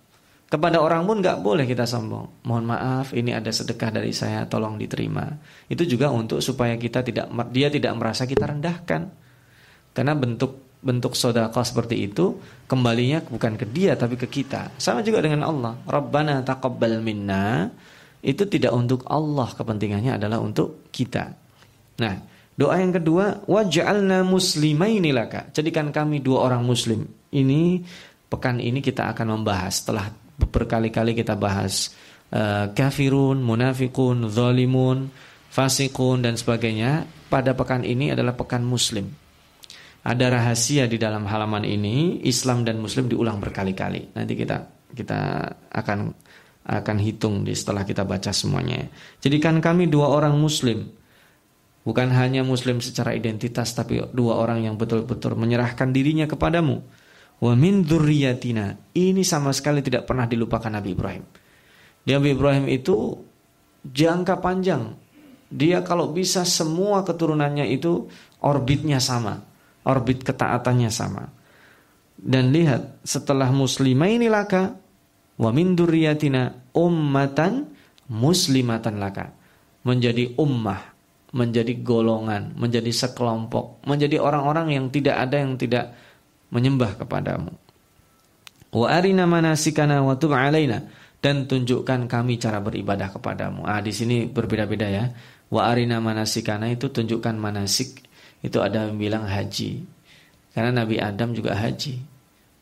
Kepada 0.44 0.78
orang 0.78 1.02
pun 1.02 1.18
nggak 1.18 1.42
boleh 1.42 1.66
kita 1.66 1.82
sombong. 1.82 2.46
Mohon 2.46 2.64
maaf, 2.78 3.10
ini 3.10 3.34
ada 3.34 3.50
sedekah 3.50 3.90
dari 3.90 4.14
saya, 4.14 4.46
tolong 4.46 4.78
diterima. 4.78 5.26
Itu 5.66 5.82
juga 5.82 6.14
untuk 6.14 6.38
supaya 6.38 6.78
kita 6.78 7.02
tidak 7.02 7.26
dia 7.50 7.66
tidak 7.72 7.90
merasa 7.98 8.22
kita 8.22 8.46
rendahkan. 8.46 9.10
Karena 9.90 10.14
bentuk 10.14 10.78
bentuk 10.84 11.16
sodako 11.16 11.64
seperti 11.64 12.04
itu 12.04 12.36
kembalinya 12.68 13.24
bukan 13.24 13.56
ke 13.56 13.66
dia 13.66 13.96
tapi 13.98 14.14
ke 14.20 14.28
kita. 14.30 14.76
Sama 14.78 15.02
juga 15.02 15.24
dengan 15.24 15.42
Allah. 15.48 15.74
Rabbana 15.88 16.44
taqabbal 16.46 17.02
minna 17.02 17.72
itu 18.20 18.46
tidak 18.46 18.70
untuk 18.76 19.02
Allah 19.08 19.48
kepentingannya 19.50 20.20
adalah 20.20 20.38
untuk 20.38 20.86
kita. 20.92 21.34
Nah, 21.98 22.33
Doa 22.54 22.78
yang 22.78 22.94
kedua, 22.94 23.42
waj'alna 23.50 24.22
muslimaini 24.22 25.10
laka. 25.10 25.50
Jadikan 25.50 25.90
kami 25.90 26.22
dua 26.22 26.46
orang 26.46 26.62
muslim. 26.62 27.02
Ini 27.34 27.82
pekan 28.30 28.62
ini 28.62 28.78
kita 28.78 29.10
akan 29.10 29.42
membahas 29.42 29.82
setelah 29.82 30.06
berkali-kali 30.38 31.18
kita 31.18 31.34
bahas 31.34 31.90
uh, 32.30 32.70
kafirun, 32.70 33.42
munafikun, 33.42 34.30
zalimun, 34.30 35.10
fasikun 35.50 36.22
dan 36.22 36.38
sebagainya. 36.38 37.10
Pada 37.26 37.58
pekan 37.58 37.82
ini 37.82 38.14
adalah 38.14 38.38
pekan 38.38 38.62
muslim. 38.62 39.10
Ada 40.06 40.30
rahasia 40.30 40.86
di 40.86 40.94
dalam 40.94 41.26
halaman 41.26 41.66
ini, 41.66 42.22
Islam 42.22 42.62
dan 42.62 42.78
muslim 42.78 43.10
diulang 43.10 43.42
berkali-kali. 43.42 44.14
Nanti 44.14 44.38
kita 44.38 44.62
kita 44.94 45.50
akan 45.74 46.14
akan 46.64 46.96
hitung 47.02 47.42
di 47.42 47.50
setelah 47.50 47.82
kita 47.82 48.06
baca 48.06 48.30
semuanya. 48.30 48.86
Jadikan 49.18 49.58
kami 49.58 49.90
dua 49.90 50.14
orang 50.14 50.38
muslim 50.38 50.86
Bukan 51.84 52.08
hanya 52.16 52.40
muslim 52.40 52.80
secara 52.80 53.12
identitas 53.12 53.76
tapi 53.76 54.00
dua 54.16 54.40
orang 54.40 54.64
yang 54.64 54.74
betul-betul 54.80 55.36
menyerahkan 55.36 55.92
dirinya 55.92 56.24
kepadamu. 56.24 56.80
Wa 57.44 57.52
min 57.52 57.84
dzurriyyatina. 57.84 58.96
Ini 58.96 59.20
sama 59.20 59.52
sekali 59.52 59.84
tidak 59.84 60.08
pernah 60.08 60.24
dilupakan 60.24 60.72
Nabi 60.72 60.96
Ibrahim. 60.96 61.24
Nabi 62.08 62.28
Ibrahim 62.32 62.66
itu 62.72 63.20
jangka 63.84 64.40
panjang 64.40 65.04
dia 65.54 65.86
kalau 65.86 66.10
bisa 66.10 66.42
semua 66.42 67.06
keturunannya 67.06 67.70
itu 67.70 68.10
orbitnya 68.42 68.98
sama, 68.98 69.46
orbit 69.86 70.26
ketaatannya 70.26 70.90
sama. 70.90 71.30
Dan 72.18 72.50
lihat 72.50 73.04
setelah 73.06 73.54
muslimah 73.54 74.10
ini 74.10 74.26
laka 74.26 74.74
wa 75.38 75.50
min 75.54 75.78
durriyatina 75.78 76.74
ummatan 76.74 77.70
muslimatan 78.10 78.98
laka. 78.98 79.30
Menjadi 79.84 80.32
ummah, 80.40 80.93
menjadi 81.34 81.74
golongan, 81.82 82.54
menjadi 82.54 82.94
sekelompok, 82.94 83.82
menjadi 83.90 84.22
orang-orang 84.22 84.70
yang 84.78 84.86
tidak 84.94 85.18
ada 85.18 85.42
yang 85.42 85.58
tidak 85.58 85.90
menyembah 86.54 86.94
kepadamu. 86.94 87.50
Wa 88.70 88.86
arina 88.94 89.26
manasikana 89.26 90.02
wa 90.06 90.14
tub 90.14 90.34
alaina 90.34 90.86
dan 91.18 91.50
tunjukkan 91.50 92.06
kami 92.06 92.38
cara 92.38 92.62
beribadah 92.62 93.10
kepadamu. 93.10 93.66
Ah 93.66 93.82
di 93.82 93.90
sini 93.90 94.30
berbeda-beda 94.30 94.86
ya. 94.86 95.04
Wa 95.50 95.74
arina 95.74 95.98
manasikana 95.98 96.70
itu 96.70 96.94
tunjukkan 96.94 97.34
manasik. 97.34 98.06
Itu 98.38 98.62
ada 98.62 98.86
yang 98.86 98.98
bilang 98.98 99.26
haji. 99.26 99.82
Karena 100.54 100.86
Nabi 100.86 101.02
Adam 101.02 101.34
juga 101.34 101.58
haji. 101.58 101.98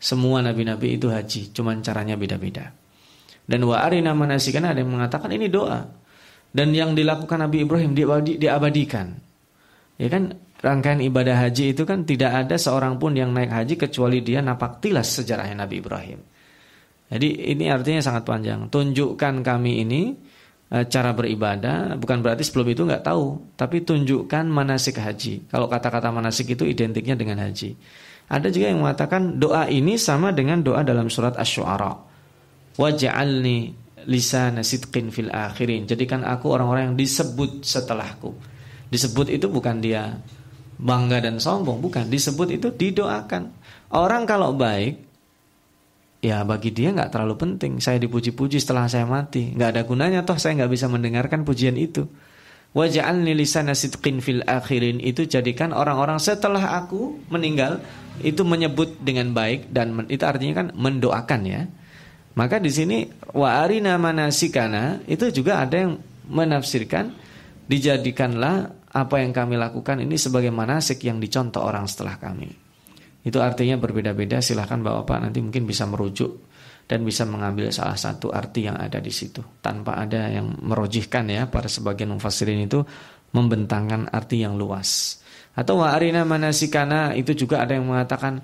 Semua 0.03 0.43
nabi-nabi 0.43 0.99
itu 0.99 1.07
haji, 1.07 1.55
cuman 1.55 1.79
caranya 1.79 2.19
beda-beda. 2.19 2.75
Dan 3.47 3.63
wa 3.71 3.79
arina 3.79 4.11
manasikana 4.19 4.75
ada 4.75 4.83
yang 4.83 4.91
mengatakan 4.91 5.31
ini 5.31 5.47
doa. 5.47 6.02
Dan 6.53 6.77
yang 6.77 6.93
dilakukan 6.93 7.41
Nabi 7.41 7.65
Ibrahim 7.65 7.97
diabadikan. 8.37 9.17
Ya 9.97 10.09
kan 10.13 10.37
rangkaian 10.63 11.01
ibadah 11.01 11.37
haji 11.49 11.73
itu 11.73 11.83
kan 11.83 12.05
tidak 12.05 12.47
ada 12.47 12.61
seorang 12.61 13.01
pun 13.01 13.17
yang 13.17 13.35
naik 13.35 13.51
haji 13.51 13.75
kecuali 13.81 14.21
dia 14.21 14.45
napak 14.45 14.85
tilas 14.85 15.11
sejarahnya 15.17 15.65
Nabi 15.65 15.81
Ibrahim. 15.81 16.21
Jadi 17.13 17.29
ini 17.53 17.69
artinya 17.69 18.01
sangat 18.01 18.25
panjang. 18.25 18.73
Tunjukkan 18.73 19.45
kami 19.45 19.85
ini 19.85 20.17
e, 20.73 20.77
cara 20.89 21.13
beribadah, 21.13 22.01
bukan 22.01 22.25
berarti 22.25 22.41
sebelum 22.41 22.73
itu 22.73 22.89
nggak 22.89 23.05
tahu, 23.05 23.53
tapi 23.53 23.85
tunjukkan 23.85 24.49
manasik 24.49 24.97
haji. 24.97 25.53
Kalau 25.53 25.69
kata-kata 25.69 26.09
manasik 26.09 26.57
itu 26.57 26.65
identiknya 26.65 27.13
dengan 27.13 27.45
haji. 27.45 27.77
Ada 28.33 28.49
juga 28.49 28.73
yang 28.73 28.81
mengatakan 28.81 29.37
doa 29.37 29.69
ini 29.69 30.01
sama 30.01 30.33
dengan 30.33 30.65
doa 30.65 30.81
dalam 30.81 31.13
surat 31.13 31.37
Asy-Syu'ara. 31.37 31.93
Waj'alni 32.81 33.82
lisana 34.07 34.65
sidqin 34.67 35.11
fil 35.13 35.31
akhirin. 35.31 35.87
Jadikan 35.87 36.23
aku 36.27 36.53
orang-orang 36.53 36.93
yang 36.93 36.97
disebut 36.99 37.63
setelahku. 37.63 38.35
Disebut 38.93 39.33
itu 39.33 39.49
bukan 39.49 39.81
dia 39.81 40.21
bangga 40.77 41.23
dan 41.23 41.39
sombong, 41.39 41.81
bukan. 41.81 42.09
Disebut 42.11 42.49
itu 42.53 42.69
didoakan. 42.75 43.53
Orang 43.93 44.25
kalau 44.25 44.57
baik 44.57 45.13
ya 46.23 46.47
bagi 46.47 46.71
dia 46.71 46.95
nggak 46.95 47.11
terlalu 47.13 47.35
penting. 47.37 47.83
Saya 47.83 47.99
dipuji-puji 47.99 48.63
setelah 48.63 48.87
saya 48.87 49.05
mati, 49.05 49.53
nggak 49.53 49.71
ada 49.77 49.83
gunanya 49.85 50.21
toh 50.23 50.39
saya 50.39 50.63
nggak 50.63 50.73
bisa 50.73 50.87
mendengarkan 50.89 51.43
pujian 51.43 51.75
itu. 51.77 52.07
Waj'alni 52.73 53.37
lisana 53.37 53.77
sidqin 53.77 54.25
fil 54.25 54.41
akhirin 54.49 54.97
itu 54.97 55.29
jadikan 55.29 55.77
orang-orang 55.77 56.17
setelah 56.17 56.81
aku 56.81 57.21
meninggal 57.29 57.85
itu 58.25 58.41
menyebut 58.49 58.97
dengan 58.97 59.37
baik 59.37 59.69
dan 59.69 59.93
itu 60.09 60.25
artinya 60.25 60.65
kan 60.65 60.67
mendoakan 60.73 61.41
ya. 61.45 61.69
Maka 62.33 62.57
di 62.57 62.73
sini 62.73 63.05
wa 63.37 63.61
arina 63.61 64.01
manasikana 64.01 65.05
itu 65.05 65.29
juga 65.29 65.61
ada 65.61 65.85
yang 65.85 66.01
menafsirkan 66.33 67.13
dijadikanlah 67.69 68.73
apa 68.93 69.17
yang 69.21 69.33
kami 69.33 69.57
lakukan 69.57 70.01
ini 70.01 70.17
sebagai 70.17 70.53
manasik 70.53 71.05
yang 71.05 71.21
dicontoh 71.21 71.65
orang 71.65 71.85
setelah 71.89 72.17
kami. 72.17 72.49
Itu 73.23 73.39
artinya 73.41 73.79
berbeda-beda. 73.79 74.41
Silahkan 74.41 74.81
Bapak 74.81 75.23
nanti 75.23 75.41
mungkin 75.45 75.65
bisa 75.65 75.89
merujuk 75.89 76.53
dan 76.89 77.07
bisa 77.07 77.25
mengambil 77.25 77.71
salah 77.73 77.97
satu 77.97 78.35
arti 78.35 78.69
yang 78.69 78.77
ada 78.77 78.99
di 78.99 79.09
situ 79.09 79.41
tanpa 79.63 79.97
ada 80.03 80.29
yang 80.29 80.61
merojihkan 80.61 81.31
ya 81.31 81.47
para 81.47 81.71
sebagian 81.71 82.13
mufassirin 82.13 82.67
itu 82.67 82.83
membentangkan 83.33 84.13
arti 84.13 84.45
yang 84.45 84.61
luas. 84.61 85.21
Atau 85.53 85.85
wa 85.85 85.93
arina 85.93 86.25
manasikana 86.25 87.13
itu 87.13 87.37
juga 87.37 87.65
ada 87.65 87.77
yang 87.77 87.89
mengatakan 87.89 88.41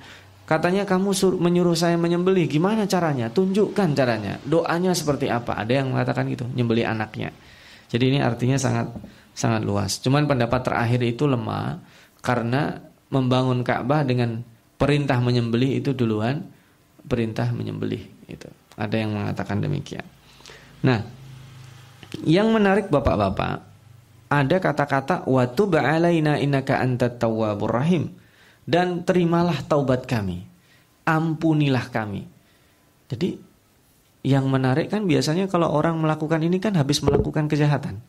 katanya 0.49 0.89
kamu 0.89 1.13
menyuruh 1.37 1.77
saya 1.77 2.01
menyembelih 2.01 2.49
gimana 2.49 2.89
caranya? 2.89 3.29
Tunjukkan 3.29 3.93
caranya. 3.93 4.41
Doanya 4.49 4.97
seperti 4.97 5.29
apa? 5.29 5.61
Ada 5.61 5.85
yang 5.85 5.93
mengatakan 5.93 6.25
gitu, 6.33 6.49
nyembelih 6.49 6.89
anaknya. 6.89 7.37
Jadi 7.93 8.17
ini 8.17 8.19
artinya 8.25 8.57
sangat 8.57 8.89
sangat 9.37 9.63
luas. 9.63 10.01
Cuman 10.01 10.25
pendapat 10.25 10.65
terakhir 10.65 11.05
itu 11.05 11.29
lemah 11.29 11.79
karena 12.25 12.81
membangun 13.13 13.61
Ka'bah 13.61 14.03
dengan 14.03 14.41
perintah 14.81 15.21
menyembelih 15.21 15.85
itu 15.85 15.93
duluan 15.93 16.49
perintah 17.05 17.53
menyembelih 17.53 18.29
itu. 18.29 18.49
Ada 18.75 18.97
yang 19.05 19.17
mengatakan 19.17 19.61
demikian. 19.61 20.05
Nah, 20.85 21.03
yang 22.25 22.49
menarik 22.53 22.89
Bapak-bapak, 22.89 23.69
ada 24.29 24.57
kata-kata 24.61 25.25
wa 25.25 25.45
tub 25.49 25.73
alaina 25.77 26.37
innaka 26.37 26.79
antat 26.79 27.17
tawwabur 27.17 27.73
rahim 27.73 28.13
dan 28.69 29.01
terimalah 29.01 29.65
taubat 29.65 30.05
kami. 30.05 30.45
Ampunilah 31.09 31.89
kami. 31.89 32.29
Jadi 33.09 33.41
yang 34.29 34.45
menarik 34.53 34.93
kan 34.93 35.09
biasanya 35.09 35.49
kalau 35.49 35.73
orang 35.73 35.97
melakukan 35.97 36.45
ini 36.45 36.61
kan 36.61 36.77
habis 36.77 37.01
melakukan 37.01 37.49
kejahatan. 37.49 38.05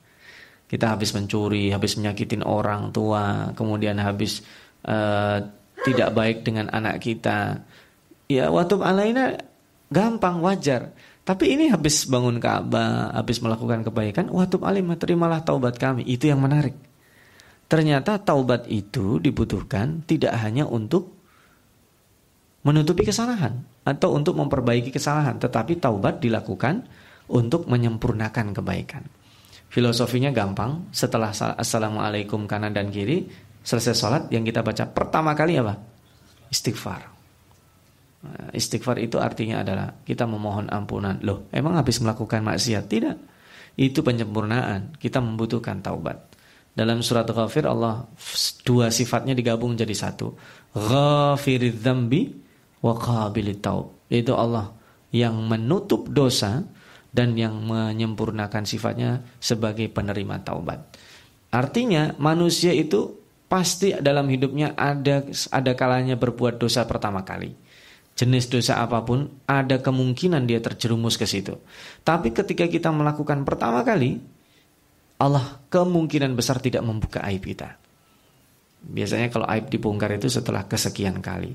Kita 0.67 0.91
habis 0.93 1.15
mencuri, 1.15 1.72
habis 1.72 1.95
menyakitin 1.95 2.43
orang 2.43 2.91
tua, 2.91 3.56
kemudian 3.56 3.98
habis 4.04 4.43
uh, 4.84 5.41
tidak 5.82 6.12
baik 6.13 6.43
dengan 6.43 6.67
anak 6.69 7.02
kita. 7.02 7.63
Ya, 8.30 8.52
waktu 8.52 8.78
alaina 8.84 9.39
gampang 9.89 10.43
wajar. 10.43 10.93
Tapi 11.26 11.58
ini 11.58 11.74
habis 11.74 12.06
bangun 12.06 12.38
Ka'bah, 12.38 13.15
habis 13.15 13.41
melakukan 13.41 13.82
kebaikan, 13.82 14.30
waktu 14.30 14.62
alim 14.62 14.93
terimalah 14.93 15.41
taubat 15.41 15.78
kami. 15.82 16.06
Itu 16.06 16.30
yang 16.30 16.41
menarik. 16.41 16.88
Ternyata 17.69 18.17
taubat 18.17 18.65
itu 18.65 19.21
dibutuhkan 19.21 20.01
tidak 20.10 20.34
hanya 20.41 20.65
untuk 20.65 21.13
menutupi 22.65 23.05
kesalahan 23.05 23.62
atau 23.86 24.17
untuk 24.17 24.36
memperbaiki 24.36 24.89
kesalahan, 24.89 25.38
tetapi 25.38 25.77
taubat 25.77 26.17
dilakukan 26.17 26.84
untuk 27.29 27.69
menyempurnakan 27.69 28.58
kebaikan. 28.58 29.05
Filosofinya 29.69 30.34
gampang, 30.34 30.89
setelah 30.89 31.29
assalamualaikum 31.29 32.49
kanan 32.49 32.73
dan 32.73 32.89
kiri, 32.89 33.29
selesai 33.62 33.93
sholat 33.93 34.23
yang 34.34 34.41
kita 34.41 34.65
baca 34.65 34.89
pertama 34.89 35.38
kali 35.38 35.62
apa? 35.62 35.77
Istighfar. 36.49 37.01
Nah, 38.19 38.49
istighfar 38.51 38.97
itu 38.97 39.21
artinya 39.21 39.62
adalah 39.62 39.93
kita 40.03 40.25
memohon 40.25 40.73
ampunan. 40.73 41.21
Loh, 41.21 41.45
emang 41.53 41.77
habis 41.77 42.01
melakukan 42.01 42.41
maksiat? 42.41 42.89
Tidak. 42.89 43.17
Itu 43.77 44.01
penyempurnaan. 44.01 44.97
Kita 44.97 45.21
membutuhkan 45.21 45.86
taubat. 45.86 46.29
Dalam 46.80 47.04
surat 47.04 47.28
Ghafir 47.28 47.68
Allah 47.68 48.08
dua 48.63 48.88
sifatnya 48.88 49.36
digabung 49.36 49.76
jadi 49.76 49.92
satu. 49.92 50.32
Ghafiridz 50.72 51.84
dzambi 51.84 52.32
wa 52.80 52.96
taub. 53.60 54.00
Allah 54.32 54.72
yang 55.12 55.36
menutup 55.44 56.08
dosa 56.08 56.63
dan 57.12 57.36
yang 57.36 57.60
menyempurnakan 57.68 58.63
sifatnya 58.63 59.28
sebagai 59.44 59.92
penerima 59.92 60.39
taubat. 60.39 60.96
Artinya 61.52 62.15
manusia 62.15 62.72
itu 62.72 63.12
pasti 63.52 63.92
dalam 64.00 64.32
hidupnya 64.32 64.72
ada 64.80 65.28
ada 65.52 65.76
kalanya 65.76 66.15
berbuat 66.15 66.63
dosa 66.63 66.88
pertama 66.88 67.28
kali. 67.28 67.60
Jenis 68.15 68.48
dosa 68.48 68.80
apa 68.80 69.04
pun 69.04 69.28
ada 69.52 69.84
kemungkinan 69.84 70.48
dia 70.48 70.63
terjerumus 70.63 71.20
ke 71.20 71.28
situ. 71.28 71.60
Tapi 72.08 72.32
ketika 72.32 72.72
kita 72.72 72.88
melakukan 72.96 73.44
pertama 73.44 73.84
kali, 73.84 74.38
Allah 75.19 75.60
kemungkinan 75.67 76.34
besar 76.34 76.63
tidak 76.63 76.82
membuka 76.82 77.19
aib 77.27 77.43
kita. 77.43 77.75
Biasanya 78.79 79.27
kalau 79.27 79.43
aib 79.51 79.67
dibongkar 79.67 80.15
itu 80.15 80.32
setelah 80.32 80.63
kesekian 80.63 81.19
kali. 81.19 81.51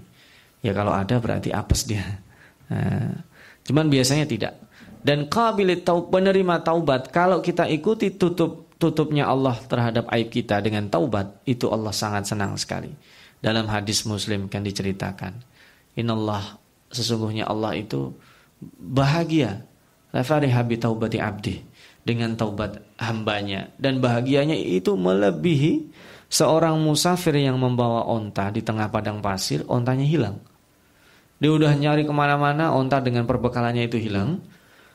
Ya 0.60 0.76
kalau 0.76 0.92
ada 0.92 1.16
berarti 1.16 1.48
apes 1.48 1.88
dia. 1.88 2.20
Nah, 2.68 3.24
cuman 3.64 3.88
biasanya 3.88 4.28
tidak. 4.28 4.56
Dan 5.04 5.28
kabilit 5.28 5.84
tau 5.84 6.08
penerima 6.08 6.64
taubat 6.64 7.12
kalau 7.12 7.40
kita 7.44 7.68
ikuti 7.68 8.16
tutup 8.16 8.72
tutupnya 8.76 9.28
Allah 9.28 9.56
terhadap 9.64 10.08
aib 10.12 10.28
kita 10.28 10.60
dengan 10.60 10.88
taubat, 10.92 11.40
itu 11.48 11.68
Allah 11.72 11.92
sangat 11.92 12.28
senang 12.28 12.56
sekali. 12.60 12.92
Dalam 13.40 13.68
hadis 13.68 14.04
Muslim 14.08 14.48
kan 14.48 14.64
diceritakan, 14.64 15.40
Inallah 15.94 16.58
sesungguhnya 16.90 17.46
Allah 17.46 17.78
itu 17.78 18.10
bahagia 18.78 19.62
lafariha 20.10 20.60
bi 20.66 20.76
taubati 20.78 21.18
abdi 21.22 21.54
dengan 22.04 22.36
taubat 22.36 22.84
hambanya 23.00 23.72
dan 23.80 23.98
bahagianya 23.98 24.54
itu 24.54 24.92
melebihi 24.94 25.88
seorang 26.28 26.76
musafir 26.80 27.36
yang 27.40 27.56
membawa 27.56 28.04
onta 28.04 28.52
di 28.52 28.60
tengah 28.60 28.92
padang 28.92 29.24
pasir, 29.24 29.64
ontanya 29.66 30.04
hilang. 30.04 30.36
Dia 31.38 31.50
udah 31.50 31.72
nyari 31.74 32.06
ke 32.06 32.14
mana-mana, 32.14 32.72
onta 32.72 32.98
dengan 33.02 33.26
perbekalannya 33.26 33.86
itu 33.86 33.98
hilang, 33.98 34.40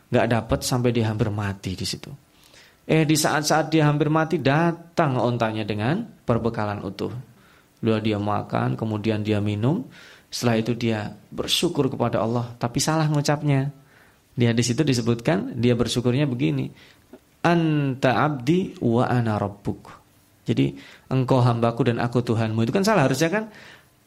nggak 0.10 0.28
dapat 0.30 0.60
sampai 0.65 0.89
dia 0.91 1.10
hampir 1.10 1.30
mati 1.30 1.76
di 1.76 1.86
situ. 1.86 2.10
Eh 2.89 3.06
di 3.06 3.13
saat-saat 3.13 3.69
dia 3.69 3.86
hampir 3.86 4.10
mati 4.10 4.41
datang 4.41 5.15
ontanya 5.22 5.62
dengan 5.62 6.02
perbekalan 6.26 6.82
utuh. 6.82 7.13
Lalu 7.86 8.12
dia 8.12 8.19
makan, 8.19 8.76
kemudian 8.76 9.22
dia 9.22 9.38
minum. 9.39 9.88
Setelah 10.28 10.56
itu 10.60 10.74
dia 10.76 11.13
bersyukur 11.32 11.88
kepada 11.88 12.19
Allah, 12.19 12.52
tapi 12.58 12.82
salah 12.82 13.06
ngucapnya. 13.08 13.72
Di 14.34 14.48
hadis 14.48 14.72
itu 14.74 14.82
disebutkan 14.82 15.54
dia 15.60 15.78
bersyukurnya 15.78 16.26
begini. 16.26 16.74
Anta 17.45 18.25
abdi 18.25 18.75
wa 18.84 19.08
ana 19.08 19.39
rabbuk. 19.39 19.99
Jadi 20.49 20.73
engkau 21.13 21.45
hambaku 21.45 21.93
dan 21.93 22.02
aku 22.02 22.25
Tuhanmu. 22.25 22.65
Itu 22.65 22.73
kan 22.73 22.82
salah 22.82 23.06
harusnya 23.06 23.30
kan 23.30 23.54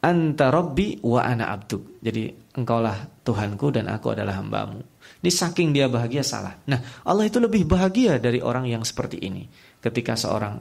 anta 0.03 0.51
rabbi 0.51 0.99
wa 0.99 1.23
ana 1.23 1.55
abduk. 1.55 2.03
Jadi 2.03 2.27
engkaulah 2.59 3.23
Tuhanku 3.23 3.71
dan 3.71 3.87
aku 3.87 4.11
adalah 4.11 4.35
hambamu. 4.37 4.83
Ini 5.23 5.31
saking 5.31 5.71
dia 5.71 5.87
bahagia 5.87 6.19
salah. 6.19 6.59
Nah, 6.67 6.83
Allah 7.07 7.31
itu 7.31 7.39
lebih 7.39 7.63
bahagia 7.63 8.19
dari 8.19 8.43
orang 8.43 8.67
yang 8.67 8.83
seperti 8.83 9.23
ini 9.23 9.47
ketika 9.79 10.19
seorang 10.19 10.59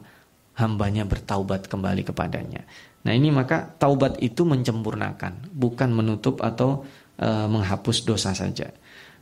hambanya 0.62 1.02
bertaubat 1.02 1.66
kembali 1.66 2.06
kepadanya. 2.06 2.62
Nah, 3.02 3.12
ini 3.12 3.34
maka 3.34 3.66
taubat 3.66 4.22
itu 4.22 4.46
mencempurnakan, 4.46 5.50
bukan 5.50 5.90
menutup 5.90 6.38
atau 6.38 6.86
e, 7.18 7.26
menghapus 7.26 8.06
dosa 8.06 8.30
saja. 8.30 8.70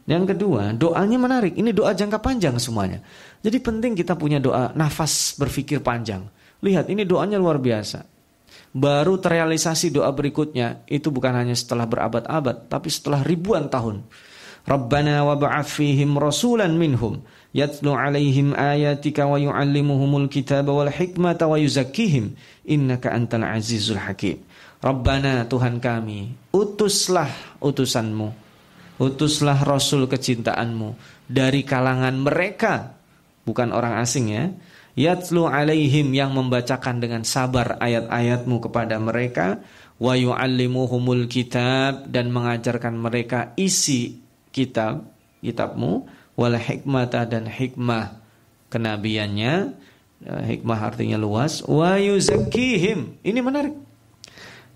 Yang 0.08 0.34
kedua, 0.36 0.72
doanya 0.72 1.18
menarik. 1.20 1.54
Ini 1.56 1.70
doa 1.72 1.92
jangka 1.92 2.18
panjang 2.20 2.56
semuanya. 2.56 3.00
Jadi 3.40 3.58
penting 3.60 3.92
kita 3.96 4.16
punya 4.16 4.40
doa 4.40 4.72
nafas 4.72 5.36
berpikir 5.36 5.84
panjang. 5.84 6.24
Lihat, 6.60 6.88
ini 6.92 7.08
doanya 7.08 7.36
luar 7.40 7.60
biasa. 7.60 8.04
Baru 8.70 9.18
terrealisasi 9.18 9.90
doa 9.90 10.14
berikutnya 10.14 10.86
itu 10.86 11.10
bukan 11.10 11.34
hanya 11.34 11.58
setelah 11.58 11.90
berabad-abad, 11.90 12.70
tapi 12.70 12.86
setelah 12.86 13.26
ribuan 13.26 13.66
tahun. 13.66 14.06
Rabbana 14.62 15.24
wa 15.24 15.34
ba'ath 15.34 15.80
fihim 15.80 16.20
rasulan 16.20 16.76
minhum 16.76 17.24
yatlu 17.50 17.96
alaihim 17.96 18.52
ayatika 18.54 19.26
wa 19.26 19.40
yu'allimuhumul 19.40 20.28
kitaba 20.30 20.70
wal 20.70 20.92
hikmata 20.92 21.48
wa 21.48 21.56
yuzakkihim 21.58 22.36
innaka 22.68 23.10
antal 23.10 23.42
azizul 23.42 23.98
hakim. 23.98 24.38
Rabbana 24.80 25.44
Tuhan 25.50 25.82
kami, 25.82 26.32
utuslah 26.54 27.28
utusanmu. 27.60 28.49
Utuslah 29.00 29.64
rasul 29.64 30.04
kecintaanmu 30.04 30.92
dari 31.24 31.64
kalangan 31.64 32.20
mereka, 32.20 33.00
bukan 33.48 33.72
orang 33.72 33.96
asing 33.96 34.28
ya. 34.28 34.52
Yatlu 34.92 35.48
alaihim 35.48 36.12
yang 36.12 36.36
membacakan 36.36 37.00
dengan 37.00 37.24
sabar 37.24 37.80
ayat-ayatmu 37.80 38.60
kepada 38.60 39.00
mereka. 39.00 39.64
Wa 39.96 40.20
yu'allimuhumul 40.20 41.32
kitab 41.32 42.12
dan 42.12 42.28
mengajarkan 42.28 43.00
mereka 43.00 43.56
isi 43.56 44.20
kitab 44.52 45.08
kitabmu. 45.40 46.04
Wal 46.36 46.60
hikmata 46.60 47.24
dan 47.24 47.48
hikmah 47.48 48.20
kenabiannya. 48.68 49.54
Eh, 50.20 50.42
hikmah 50.56 50.80
artinya 50.92 51.16
luas. 51.16 51.64
Wa 51.64 51.96
yuzakkihim. 51.96 53.24
Ini 53.24 53.40
menarik 53.40 53.72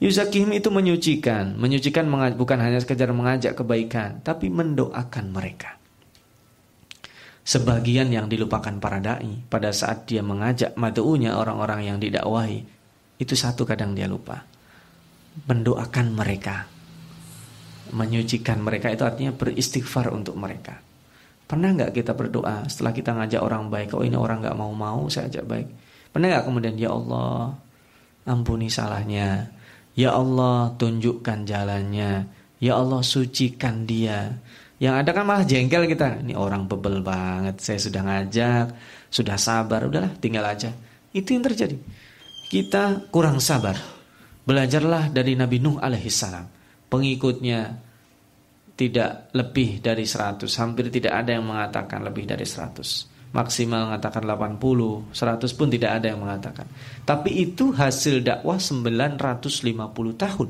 yuzakkihim 0.02 0.50
itu 0.56 0.68
menyucikan. 0.70 1.54
Menyucikan 1.58 2.06
bukan 2.34 2.58
hanya 2.58 2.78
sekedar 2.80 3.10
mengajak 3.14 3.54
kebaikan 3.58 4.22
tapi 4.24 4.50
mendoakan 4.50 5.30
mereka. 5.30 5.78
Sebagian 7.44 8.08
yang 8.08 8.24
dilupakan 8.24 8.80
para 8.80 9.04
dai 9.04 9.36
pada 9.52 9.68
saat 9.68 10.08
dia 10.08 10.24
mengajak 10.24 10.72
madu'unya 10.80 11.36
orang-orang 11.36 11.92
yang 11.92 11.98
didakwahi 12.00 12.64
itu 13.20 13.34
satu 13.36 13.68
kadang 13.68 13.92
dia 13.92 14.08
lupa. 14.08 14.40
Mendoakan 15.44 16.16
mereka. 16.16 16.64
Menyucikan 17.92 18.64
mereka 18.64 18.88
itu 18.88 19.04
artinya 19.04 19.36
beristighfar 19.36 20.08
untuk 20.08 20.40
mereka. 20.40 20.80
Pernah 21.44 21.76
nggak 21.76 21.92
kita 21.92 22.16
berdoa 22.16 22.64
setelah 22.64 22.96
kita 22.96 23.12
ngajak 23.12 23.44
orang 23.44 23.68
baik? 23.68 23.92
Oh 23.92 24.00
ini 24.00 24.16
orang 24.16 24.40
nggak 24.40 24.56
mau 24.56 24.72
mau 24.72 25.04
saya 25.12 25.28
ajak 25.28 25.44
baik. 25.44 25.68
Pernah 26.16 26.26
nggak 26.32 26.44
kemudian 26.48 26.74
ya 26.80 26.96
Allah 26.96 27.52
ampuni 28.24 28.72
salahnya 28.72 29.52
ya 29.94 30.14
Allah 30.14 30.74
tunjukkan 30.78 31.46
jalannya 31.46 32.12
ya 32.58 32.72
Allah 32.78 33.00
sucikan 33.02 33.86
dia 33.88 34.34
yang 34.82 35.00
ada 35.00 35.14
kan 35.14 35.24
malah 35.24 35.46
jengkel 35.46 35.86
kita. 35.86 36.20
Ini 36.20 36.34
orang 36.34 36.66
bebel 36.66 37.00
banget. 37.00 37.62
Saya 37.62 37.78
sudah 37.78 38.02
ngajak, 38.02 38.66
sudah 39.08 39.38
sabar, 39.38 39.86
udahlah 39.86 40.12
tinggal 40.18 40.44
aja. 40.44 40.74
Itu 41.14 41.32
yang 41.32 41.46
terjadi. 41.46 41.78
Kita 42.50 43.08
kurang 43.08 43.38
sabar. 43.38 43.78
Belajarlah 44.44 45.14
dari 45.14 45.38
Nabi 45.38 45.62
Nuh 45.62 45.78
alaihissalam. 45.80 46.44
Pengikutnya 46.90 47.80
tidak 48.74 49.30
lebih 49.32 49.78
dari 49.78 50.04
100. 50.04 50.42
Hampir 50.58 50.90
tidak 50.90 51.22
ada 51.22 51.38
yang 51.38 51.46
mengatakan 51.46 52.02
lebih 52.02 52.26
dari 52.28 52.44
100. 52.44 53.13
Maksimal 53.34 53.90
mengatakan 53.90 54.22
80, 54.22 55.10
100 55.10 55.58
pun 55.58 55.66
tidak 55.66 55.90
ada 55.98 56.06
yang 56.14 56.22
mengatakan. 56.22 56.70
Tapi 57.02 57.34
itu 57.50 57.74
hasil 57.74 58.22
dakwah 58.22 58.62
950 58.62 60.14
tahun. 60.14 60.48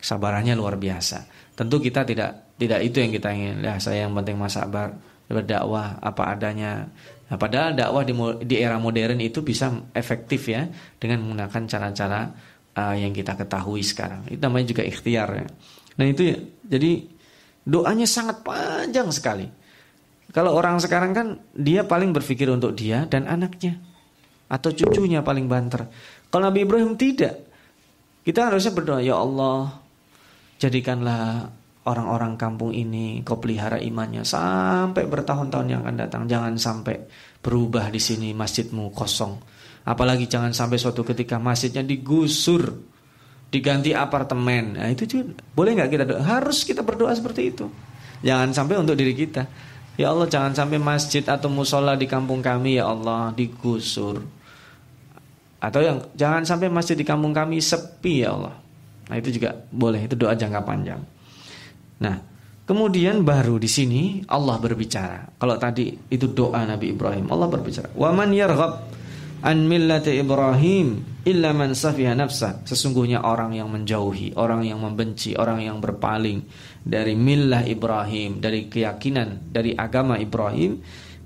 Kesabarannya 0.00 0.56
luar 0.56 0.80
biasa. 0.80 1.28
Tentu 1.52 1.76
kita 1.76 2.08
tidak 2.08 2.56
tidak 2.56 2.80
itu 2.80 3.04
yang 3.04 3.12
kita 3.12 3.28
ingin. 3.36 3.60
Ya, 3.60 3.76
saya 3.76 4.08
yang 4.08 4.16
penting 4.16 4.40
masa 4.40 4.64
bar 4.64 4.96
berdakwah 5.28 6.00
apa 6.00 6.22
adanya. 6.32 6.88
Nah, 7.28 7.36
padahal 7.36 7.76
dakwah 7.76 8.02
di, 8.02 8.16
di 8.48 8.56
era 8.58 8.80
modern 8.80 9.20
itu 9.20 9.44
bisa 9.44 9.68
efektif 9.92 10.48
ya 10.48 10.66
dengan 10.96 11.20
menggunakan 11.22 11.62
cara-cara 11.68 12.32
uh, 12.80 12.96
yang 12.96 13.12
kita 13.12 13.36
ketahui 13.36 13.84
sekarang. 13.84 14.24
Itu 14.26 14.40
namanya 14.40 14.72
juga 14.72 14.82
ikhtiar 14.88 15.28
ya. 15.36 15.46
Nah 16.00 16.06
itu 16.08 16.22
ya. 16.32 16.38
Jadi 16.64 16.90
doanya 17.60 18.08
sangat 18.08 18.40
panjang 18.40 19.12
sekali. 19.12 19.59
Kalau 20.30 20.54
orang 20.54 20.78
sekarang 20.78 21.10
kan 21.10 21.26
dia 21.52 21.82
paling 21.82 22.14
berpikir 22.14 22.46
untuk 22.50 22.78
dia 22.78 23.06
dan 23.10 23.26
anaknya 23.26 23.78
atau 24.50 24.70
cucunya 24.74 25.22
paling 25.22 25.46
banter. 25.46 25.86
Kalau 26.30 26.42
Nabi 26.50 26.66
Ibrahim 26.66 26.98
tidak. 26.98 27.50
Kita 28.20 28.52
harusnya 28.52 28.76
berdoa, 28.76 29.00
ya 29.00 29.16
Allah, 29.16 29.80
jadikanlah 30.60 31.48
orang-orang 31.88 32.36
kampung 32.36 32.76
ini 32.76 33.24
kau 33.24 33.40
pelihara 33.40 33.80
imannya 33.80 34.28
sampai 34.28 35.08
bertahun-tahun 35.08 35.66
yang 35.72 35.80
akan 35.80 35.96
datang. 35.96 36.22
Jangan 36.28 36.54
sampai 36.60 37.00
berubah 37.40 37.88
di 37.88 37.96
sini 37.96 38.36
masjidmu 38.36 38.92
kosong. 38.92 39.40
Apalagi 39.88 40.28
jangan 40.28 40.52
sampai 40.52 40.76
suatu 40.76 41.00
ketika 41.00 41.40
masjidnya 41.40 41.80
digusur, 41.80 42.68
diganti 43.48 43.96
apartemen. 43.96 44.76
Nah 44.76 44.92
itu 44.92 45.08
juga 45.08 45.40
boleh 45.56 45.80
nggak 45.80 45.90
kita 45.90 46.04
doa? 46.04 46.20
Harus 46.20 46.68
kita 46.68 46.84
berdoa 46.84 47.16
seperti 47.16 47.42
itu. 47.48 47.66
Jangan 48.20 48.52
sampai 48.52 48.76
untuk 48.76 48.92
diri 49.00 49.16
kita. 49.16 49.48
Ya 50.00 50.16
Allah 50.16 50.24
jangan 50.32 50.56
sampai 50.56 50.80
masjid 50.80 51.20
atau 51.20 51.52
musola 51.52 51.92
di 51.92 52.08
kampung 52.08 52.40
kami 52.40 52.80
ya 52.80 52.88
Allah 52.88 53.36
digusur. 53.36 54.24
Atau 55.60 55.84
yang 55.84 56.00
jangan 56.16 56.40
sampai 56.48 56.72
masjid 56.72 56.96
di 56.96 57.04
kampung 57.04 57.36
kami 57.36 57.60
sepi 57.60 58.24
ya 58.24 58.32
Allah. 58.32 58.56
Nah 59.12 59.16
itu 59.20 59.28
juga 59.36 59.60
boleh 59.68 60.08
itu 60.08 60.16
doa 60.16 60.32
jangka 60.32 60.64
panjang. 60.64 61.04
Nah, 62.00 62.16
kemudian 62.64 63.20
baru 63.28 63.60
di 63.60 63.68
sini 63.68 64.24
Allah 64.24 64.56
berbicara. 64.56 65.36
Kalau 65.36 65.60
tadi 65.60 65.92
itu 66.08 66.32
doa 66.32 66.64
Nabi 66.64 66.96
Ibrahim, 66.96 67.28
Allah 67.28 67.52
berbicara. 67.52 67.92
Wa 67.92 68.08
man 68.16 68.32
yarghab 68.32 68.80
an 69.40 69.64
millati 69.66 70.20
Ibrahim 70.20 71.20
illa 71.24 71.50
man 71.52 71.72
safiha 71.76 72.12
nafsa. 72.16 72.64
Sesungguhnya 72.64 73.24
orang 73.24 73.56
yang 73.56 73.68
menjauhi, 73.72 74.36
orang 74.36 74.64
yang 74.64 74.80
membenci, 74.80 75.36
orang 75.36 75.64
yang 75.64 75.80
berpaling 75.80 76.44
dari 76.80 77.16
millah 77.16 77.64
Ibrahim, 77.64 78.40
dari 78.40 78.68
keyakinan, 78.68 79.52
dari 79.52 79.76
agama 79.76 80.16
Ibrahim 80.16 80.80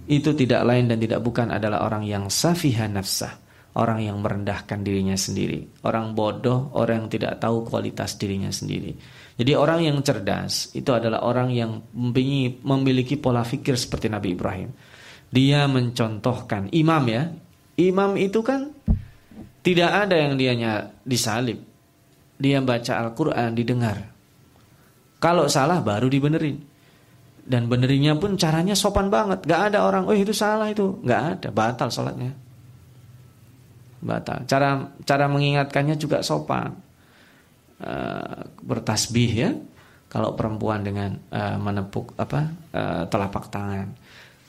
itu 0.05 0.37
tidak 0.37 0.63
lain 0.69 0.91
dan 0.91 0.99
tidak 1.01 1.21
bukan 1.25 1.49
adalah 1.49 1.87
orang 1.87 2.05
yang 2.05 2.29
safiha 2.29 2.91
nafsa, 2.91 3.41
orang 3.79 4.05
yang 4.05 4.21
merendahkan 4.21 4.85
dirinya 4.85 5.17
sendiri, 5.17 5.81
orang 5.87 6.13
bodoh, 6.13 6.75
orang 6.77 7.07
yang 7.07 7.11
tidak 7.11 7.41
tahu 7.41 7.65
kualitas 7.65 8.21
dirinya 8.21 8.53
sendiri. 8.53 8.93
Jadi 9.35 9.53
orang 9.59 9.83
yang 9.83 9.99
cerdas 10.05 10.71
itu 10.79 10.95
adalah 10.95 11.27
orang 11.27 11.51
yang 11.51 11.91
memiliki 12.63 13.19
pola 13.19 13.43
pikir 13.43 13.75
seperti 13.75 14.07
Nabi 14.07 14.39
Ibrahim. 14.39 14.71
Dia 15.35 15.67
mencontohkan 15.67 16.71
imam 16.71 17.05
ya. 17.11 17.27
Imam 17.75 18.15
itu 18.15 18.41
kan 18.45 18.71
tidak 19.65 19.91
ada 20.07 20.15
yang 20.15 20.39
dianya 20.39 20.93
disalib. 21.03 21.59
Dia 22.39 22.61
baca 22.61 23.01
Al-Qur'an 23.01 23.57
didengar. 23.57 24.13
Kalau 25.19 25.49
salah 25.49 25.81
baru 25.81 26.07
dibenerin. 26.11 26.61
Dan 27.45 27.69
benerinnya 27.69 28.17
pun 28.17 28.41
caranya 28.41 28.73
sopan 28.73 29.13
banget. 29.13 29.45
Gak 29.45 29.73
ada 29.73 29.85
orang, 29.85 30.09
oh 30.09 30.17
itu 30.17 30.33
salah 30.33 30.69
itu. 30.73 30.97
Gak 31.05 31.23
ada, 31.41 31.49
batal 31.53 31.93
sholatnya. 31.93 32.33
Batal. 34.01 34.45
Cara 34.49 34.85
cara 35.05 35.25
mengingatkannya 35.29 35.97
juga 35.97 36.21
sopan 36.25 36.73
uh, 37.81 38.39
bertasbih 38.63 39.31
ya 39.33 39.51
kalau 40.09 40.37
perempuan 40.39 40.87
dengan 40.87 41.19
uh, 41.33 41.59
menepuk 41.59 42.15
apa 42.15 42.41
uh, 42.71 43.03
telapak 43.11 43.51
tangan 43.51 43.91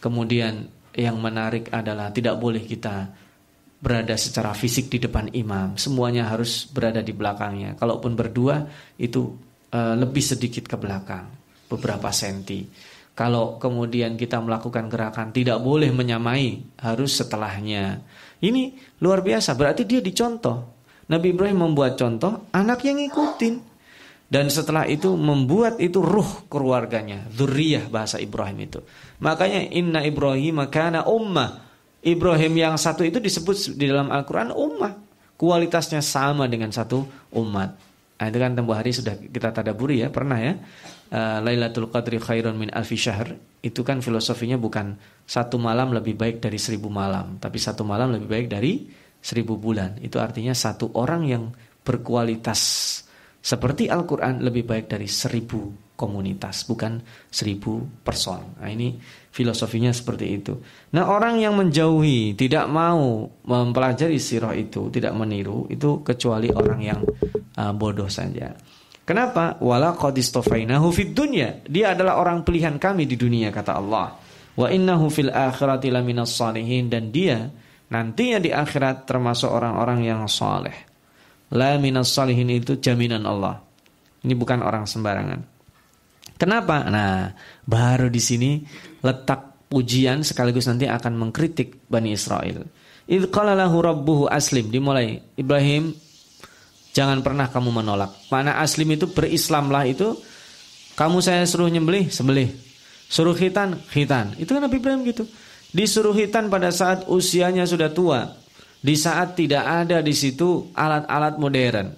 kemudian 0.03 0.69
yang 0.95 1.19
menarik 1.19 1.67
adalah 1.75 2.09
tidak 2.09 2.39
boleh 2.39 2.63
kita 2.63 3.11
berada 3.75 4.15
secara 4.15 4.55
fisik 4.55 4.87
di 4.87 4.97
depan 5.03 5.29
imam. 5.35 5.75
Semuanya 5.75 6.31
harus 6.31 6.65
berada 6.65 7.03
di 7.03 7.11
belakangnya. 7.11 7.75
Kalaupun 7.75 8.15
berdua 8.15 8.63
itu 8.95 9.35
uh, 9.75 9.93
lebih 9.93 10.23
sedikit 10.23 10.65
ke 10.65 10.79
belakang 10.79 11.27
beberapa 11.67 12.09
senti. 12.15 12.65
Kalau 13.15 13.55
kemudian 13.59 14.19
kita 14.19 14.43
melakukan 14.43 14.91
gerakan 14.91 15.31
tidak 15.31 15.59
boleh 15.63 15.91
menyamai 15.91 16.79
harus 16.83 17.15
setelahnya. 17.15 18.03
Ini 18.43 18.75
luar 18.99 19.23
biasa 19.23 19.55
berarti 19.55 19.87
dia 19.87 20.03
dicontoh. 20.03 20.75
Nabi 21.05 21.31
Ibrahim 21.31 21.69
membuat 21.69 21.95
contoh, 21.95 22.49
anak 22.51 22.81
yang 22.83 22.97
ngikutin. 22.97 23.74
Dan 24.25 24.49
setelah 24.49 24.89
itu 24.89 25.13
membuat 25.13 25.77
itu 25.77 26.01
ruh 26.01 26.49
keluarganya, 26.49 27.29
zuriyah 27.29 27.93
bahasa 27.93 28.17
Ibrahim 28.17 28.57
itu. 28.65 28.79
Makanya 29.21 29.69
inna 29.69 30.01
Ibrahim 30.01 30.65
kana 30.73 31.05
ummah. 31.05 31.61
Ibrahim 32.05 32.53
yang 32.57 32.75
satu 32.77 33.05
itu 33.05 33.21
disebut 33.21 33.77
di 33.77 33.85
dalam 33.89 34.09
Al-Qur'an 34.09 34.53
ummah. 34.53 34.93
Kualitasnya 35.37 36.01
sama 36.01 36.49
dengan 36.49 36.73
satu 36.73 37.05
umat. 37.37 37.69
Nah, 38.15 38.25
itu 38.31 38.37
kan 38.39 38.55
tempo 38.55 38.71
hari 38.71 38.95
sudah 38.95 39.19
kita 39.19 39.51
tadaburi 39.51 40.01
ya, 40.01 40.07
pernah 40.07 40.39
ya. 40.39 40.53
Uh, 41.11 41.43
Lailatul 41.43 41.91
Qadri 41.91 42.17
khairun 42.17 42.55
min 42.55 42.71
alfi 42.71 42.95
syahr. 42.95 43.35
Itu 43.61 43.83
kan 43.83 43.99
filosofinya 43.99 44.55
bukan 44.55 44.95
satu 45.27 45.59
malam 45.59 45.91
lebih 45.91 46.15
baik 46.15 46.39
dari 46.39 46.55
seribu 46.55 46.87
malam, 46.87 47.37
tapi 47.37 47.59
satu 47.59 47.83
malam 47.83 48.15
lebih 48.15 48.29
baik 48.31 48.47
dari 48.47 48.87
seribu 49.19 49.59
bulan. 49.59 49.99
Itu 49.99 50.17
artinya 50.23 50.55
satu 50.55 50.95
orang 50.95 51.27
yang 51.27 51.43
berkualitas 51.83 52.61
seperti 53.45 53.85
Al-Quran 53.93 54.41
lebih 54.41 54.65
baik 54.65 54.89
dari 54.89 55.05
seribu 55.05 55.93
komunitas, 55.93 56.65
bukan 56.65 56.97
seribu 57.29 58.01
person. 58.01 58.57
Nah 58.57 58.73
ini 58.73 58.97
filosofinya 59.29 59.93
seperti 59.93 60.25
itu. 60.33 60.57
Nah 60.97 61.05
orang 61.13 61.37
yang 61.37 61.53
menjauhi, 61.53 62.33
tidak 62.33 62.65
mau 62.65 63.29
mempelajari 63.45 64.17
sirah 64.17 64.57
itu, 64.57 64.89
tidak 64.89 65.13
meniru, 65.13 65.69
itu 65.69 66.01
kecuali 66.01 66.49
orang 66.49 66.79
yang 66.81 66.99
uh, 67.61 67.69
bodoh 67.77 68.09
saja. 68.09 68.57
Kenapa? 69.05 69.61
Wala 69.61 69.93
qadistofainahu 69.93 70.89
fid 70.89 71.13
dunya. 71.13 71.61
Dia 71.69 71.93
adalah 71.93 72.17
orang 72.17 72.41
pilihan 72.41 72.81
kami 72.81 73.05
di 73.05 73.13
dunia 73.13 73.53
kata 73.53 73.77
Allah. 73.77 74.17
Wa 74.57 74.73
innahu 74.73 75.13
fil 75.13 75.29
akhirati 75.29 75.93
laminas 75.93 76.33
salihin 76.33 76.89
dan 76.89 77.13
dia 77.13 77.45
nantinya 77.93 78.41
di 78.41 78.49
akhirat 78.49 79.05
termasuk 79.05 79.53
orang-orang 79.53 80.01
yang 80.01 80.25
saleh. 80.25 80.94
La 81.53 81.77
minas 81.77 82.09
salihin 82.09 82.49
itu 82.49 82.81
jaminan 82.81 83.21
Allah. 83.27 83.61
Ini 84.25 84.33
bukan 84.33 84.65
orang 84.65 84.89
sembarangan. 84.89 85.39
Kenapa? 86.35 86.89
Nah, 86.89 87.31
baru 87.63 88.09
di 88.09 88.17
sini 88.17 88.51
letak 89.05 89.69
pujian 89.69 90.25
sekaligus 90.25 90.65
nanti 90.65 90.89
akan 90.89 91.13
mengkritik 91.15 91.85
Bani 91.85 92.17
Israel. 92.17 92.65
Idh 93.05 93.29
qala 93.29 93.53
lahu 93.53 93.85
rabbuhu 93.85 94.25
aslim. 94.25 94.73
Dimulai. 94.73 95.21
Ibrahim, 95.37 95.93
jangan 96.91 97.21
pernah 97.21 97.47
kamu 97.53 97.69
menolak. 97.69 98.11
Mana 98.33 98.57
aslim 98.57 98.97
itu 98.97 99.05
berislamlah 99.05 99.85
itu. 99.85 100.17
Kamu 100.97 101.21
saya 101.21 101.45
suruh 101.45 101.69
nyembelih, 101.69 102.09
sembelih. 102.09 102.49
Suruh 103.05 103.37
khitan, 103.37 103.77
khitan. 103.93 104.33
Itu 104.41 104.57
kan 104.57 104.65
Nabi 104.65 104.81
Ibrahim 104.81 105.05
gitu. 105.05 105.29
Disuruh 105.75 106.15
khitan 106.15 106.49
pada 106.49 106.71
saat 106.71 107.05
usianya 107.05 107.67
sudah 107.67 107.91
tua 107.91 108.44
di 108.85 108.93
saat 108.93 109.33
tidak 109.33 109.65
ada 109.65 110.05
di 110.05 110.13
situ 110.13 110.69
alat-alat 110.77 111.41
modern. 111.41 111.89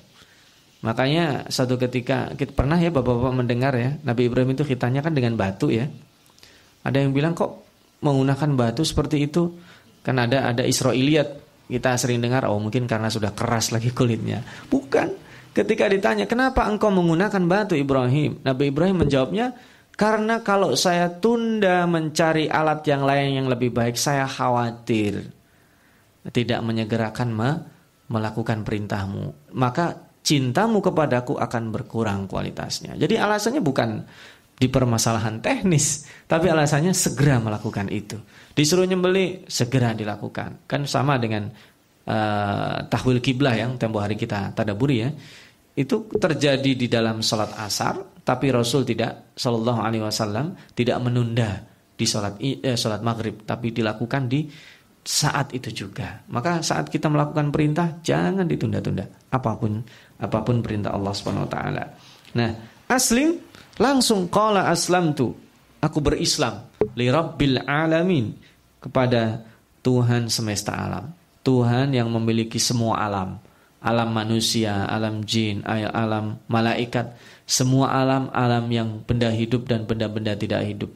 Makanya 0.87 1.51
satu 1.51 1.75
ketika 1.75 2.31
kita 2.31 2.55
pernah 2.55 2.79
ya 2.79 2.87
bapak-bapak 2.87 3.33
mendengar 3.35 3.75
ya 3.75 3.99
Nabi 4.07 4.31
Ibrahim 4.31 4.55
itu 4.55 4.63
khitannya 4.63 5.03
kan 5.03 5.11
dengan 5.11 5.35
batu 5.35 5.67
ya. 5.67 5.91
Ada 6.87 7.03
yang 7.03 7.11
bilang 7.11 7.35
kok 7.35 7.67
menggunakan 7.99 8.55
batu 8.55 8.87
seperti 8.87 9.27
itu? 9.27 9.51
Kan 9.99 10.15
ada 10.15 10.47
ada 10.47 10.63
Israiliyat 10.63 11.43
kita 11.67 11.99
sering 11.99 12.23
dengar 12.23 12.47
oh 12.47 12.55
mungkin 12.55 12.87
karena 12.87 13.11
sudah 13.11 13.35
keras 13.35 13.75
lagi 13.75 13.91
kulitnya. 13.91 14.39
Bukan. 14.71 15.27
Ketika 15.51 15.89
ditanya 15.91 16.23
kenapa 16.23 16.63
engkau 16.69 16.93
menggunakan 16.93 17.43
batu 17.49 17.75
Ibrahim? 17.75 18.39
Nabi 18.47 18.71
Ibrahim 18.71 19.03
menjawabnya 19.03 19.57
karena 19.97 20.39
kalau 20.39 20.77
saya 20.77 21.11
tunda 21.11 21.83
mencari 21.89 22.47
alat 22.47 22.85
yang 22.87 23.03
lain 23.03 23.43
yang 23.43 23.47
lebih 23.51 23.73
baik 23.73 23.97
saya 23.97 24.29
khawatir 24.29 25.36
tidak 26.31 26.59
menyegerakan 26.63 27.29
me 27.31 27.49
melakukan 28.07 28.63
perintahmu, 28.63 29.51
maka 29.59 30.07
cintamu 30.23 30.79
kepadaku 30.79 31.35
akan 31.39 31.63
berkurang 31.71 32.27
kualitasnya. 32.27 32.95
Jadi 32.95 33.19
alasannya 33.19 33.59
bukan 33.59 34.03
di 34.57 34.67
permasalahan 34.71 35.37
teknis, 35.43 36.09
tapi 36.25 36.49
alasannya 36.49 36.95
segera 36.95 37.37
melakukan 37.37 37.91
itu. 37.93 38.17
Disuruh 38.57 38.89
nyembeli, 38.89 39.45
segera 39.45 39.93
dilakukan. 39.93 40.65
Kan 40.65 40.89
sama 40.89 41.21
dengan 41.21 41.51
uh, 42.09 42.77
tahwil 42.89 43.21
kiblah 43.21 43.53
yang 43.53 43.77
tempo 43.77 44.01
hari 44.01 44.17
kita 44.17 44.55
tadaburi 44.57 44.97
ya. 45.03 45.09
Itu 45.77 46.09
terjadi 46.09 46.73
di 46.73 46.89
dalam 46.89 47.21
salat 47.21 47.53
asar, 47.61 48.17
tapi 48.25 48.49
Rasul 48.49 48.81
tidak 48.81 49.37
Shallallahu 49.37 49.77
Alaihi 49.77 50.01
Wasallam 50.01 50.57
tidak 50.73 50.97
menunda 51.05 51.61
di 51.93 52.05
salat 52.09 52.41
eh, 52.41 52.73
salat 52.73 53.05
maghrib, 53.05 53.45
tapi 53.45 53.69
dilakukan 53.69 54.25
di 54.25 54.49
saat 55.07 55.55
itu 55.55 55.71
juga. 55.71 56.19
Maka 56.27 56.59
saat 56.59 56.91
kita 56.91 57.07
melakukan 57.07 57.47
perintah 57.47 57.95
jangan 58.03 58.43
ditunda-tunda 58.43 59.07
apa 59.31 59.55
pun 59.55 59.79
apa 60.19 60.43
pun 60.43 60.59
perintah 60.59 60.91
Allah 60.91 61.15
Subhanahu 61.15 61.47
wa 61.47 61.51
taala. 61.55 61.83
Nah, 62.35 62.51
aslim 62.91 63.39
langsung 63.79 64.27
qala 64.27 64.67
aslamtu. 64.67 65.31
Aku 65.79 66.03
berislam 66.03 66.67
li 66.99 67.07
rabbil 67.07 67.63
alamin 67.63 68.35
kepada 68.83 69.47
Tuhan 69.79 70.27
semesta 70.27 70.75
alam. 70.75 71.15
Tuhan 71.39 71.95
yang 71.95 72.11
memiliki 72.11 72.59
semua 72.59 72.99
alam. 72.99 73.39
Alam 73.79 74.09
manusia, 74.11 74.89
alam 74.89 75.23
jin, 75.23 75.63
alam 75.63 76.41
malaikat, 76.51 77.13
semua 77.47 77.95
alam, 77.95 78.27
alam 78.35 78.67
yang 78.67 78.99
benda 79.05 79.31
hidup 79.31 79.69
dan 79.69 79.87
benda-benda 79.87 80.35
tidak 80.35 80.65
hidup 80.67 80.91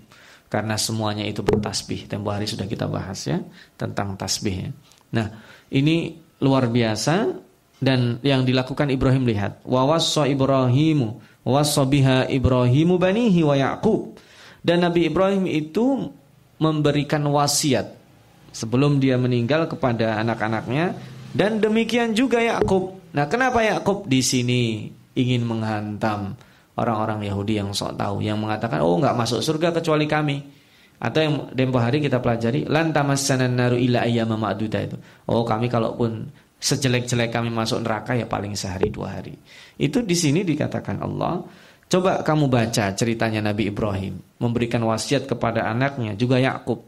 karena 0.51 0.75
semuanya 0.75 1.23
itu 1.23 1.39
bertasbih. 1.39 2.11
Tempo 2.11 2.27
hari 2.27 2.43
sudah 2.43 2.67
kita 2.67 2.91
bahas 2.91 3.23
ya 3.23 3.39
tentang 3.79 4.19
tasbih 4.19 4.67
ya. 4.67 4.69
Nah, 5.15 5.27
ini 5.71 6.19
luar 6.43 6.67
biasa 6.67 7.31
dan 7.79 8.19
yang 8.19 8.43
dilakukan 8.43 8.91
Ibrahim 8.91 9.23
lihat 9.31 9.63
wa 9.63 9.87
wassa 9.87 10.27
Ibrahimu 10.27 11.23
wassa 11.47 11.87
biha 11.87 12.27
Ibrahimu 12.27 12.99
banihi 12.99 13.41
wa 13.47 13.55
Yaqub. 13.55 14.19
Dan 14.61 14.85
Nabi 14.85 15.09
Ibrahim 15.09 15.49
itu 15.49 16.13
memberikan 16.61 17.25
wasiat 17.25 17.97
sebelum 18.53 19.01
dia 19.01 19.17
meninggal 19.17 19.65
kepada 19.65 20.21
anak-anaknya 20.21 20.93
dan 21.33 21.57
demikian 21.57 22.13
juga 22.13 22.43
Yakub. 22.43 22.99
Nah, 23.15 23.25
kenapa 23.25 23.65
Yakub 23.65 24.05
di 24.05 24.21
sini 24.21 24.85
ingin 25.17 25.41
menghantam 25.47 26.37
orang-orang 26.79 27.27
Yahudi 27.27 27.59
yang 27.59 27.75
sok 27.75 27.99
tahu 27.99 28.23
yang 28.23 28.39
mengatakan 28.39 28.79
oh 28.79 28.95
nggak 28.99 29.15
masuk 29.17 29.43
surga 29.43 29.75
kecuali 29.75 30.07
kami. 30.07 30.37
Atau 31.01 31.19
yang 31.25 31.35
tempo 31.57 31.81
hari 31.81 31.97
kita 31.97 32.21
pelajari 32.21 32.69
lantamasanan 32.69 33.57
naru 33.57 33.73
ila 33.73 34.05
ayyama 34.05 34.53
itu. 34.53 35.01
Oh 35.25 35.41
kami 35.41 35.65
kalaupun 35.65 36.29
sejelek-jelek 36.61 37.33
kami 37.33 37.49
masuk 37.49 37.81
neraka 37.81 38.13
ya 38.13 38.29
paling 38.29 38.53
sehari 38.53 38.93
dua 38.93 39.17
hari. 39.17 39.33
Itu 39.81 40.05
di 40.05 40.13
sini 40.13 40.45
dikatakan 40.45 41.01
Allah. 41.01 41.41
Coba 41.91 42.21
kamu 42.23 42.47
baca 42.47 42.93
ceritanya 42.93 43.41
Nabi 43.51 43.73
Ibrahim. 43.73 44.21
Memberikan 44.37 44.85
wasiat 44.85 45.25
kepada 45.25 45.65
anaknya 45.67 46.13
juga 46.13 46.37
Yakub. 46.37 46.85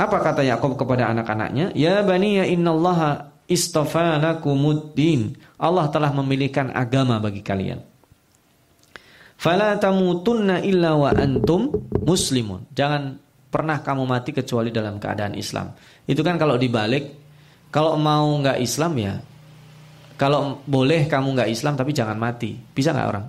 Apa 0.00 0.16
kata 0.24 0.42
Yakub 0.42 0.80
kepada 0.80 1.12
anak-anaknya? 1.12 1.76
Ya 1.76 2.00
bani 2.00 2.40
ya 2.40 2.44
innallaha 2.48 3.36
istafalakumuddin 3.46 5.38
Allah 5.60 5.86
telah 5.92 6.10
memilihkan 6.10 6.74
agama 6.74 7.22
bagi 7.22 7.46
kalian 7.46 7.95
Fala 9.36 9.76
tamutunna 9.76 10.64
illa 10.64 10.96
wa 10.96 11.12
antum 11.12 11.68
muslimun. 12.00 12.72
Jangan 12.72 13.20
pernah 13.52 13.84
kamu 13.84 14.04
mati 14.08 14.32
kecuali 14.32 14.72
dalam 14.72 14.96
keadaan 14.96 15.36
Islam. 15.36 15.76
Itu 16.08 16.24
kan 16.24 16.40
kalau 16.40 16.56
dibalik, 16.56 17.12
kalau 17.68 18.00
mau 18.00 18.32
nggak 18.40 18.58
Islam 18.64 18.92
ya, 18.96 19.14
kalau 20.16 20.64
boleh 20.64 21.04
kamu 21.04 21.36
nggak 21.36 21.50
Islam 21.52 21.76
tapi 21.76 21.92
jangan 21.92 22.16
mati. 22.16 22.56
Bisa 22.56 22.96
nggak 22.96 23.08
orang? 23.08 23.26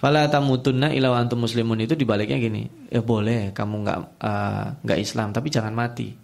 Fala 0.00 0.24
tamutunna 0.32 0.96
illa 0.96 1.12
wa 1.12 1.20
antum 1.20 1.44
muslimun 1.44 1.84
itu 1.84 1.92
dibaliknya 1.92 2.40
gini. 2.40 2.64
Ya 2.88 3.04
boleh 3.04 3.52
kamu 3.52 3.84
nggak 3.84 3.98
uh, 4.16 4.64
nggak 4.80 4.98
Islam 4.98 5.36
tapi 5.36 5.52
jangan 5.52 5.76
mati. 5.76 6.16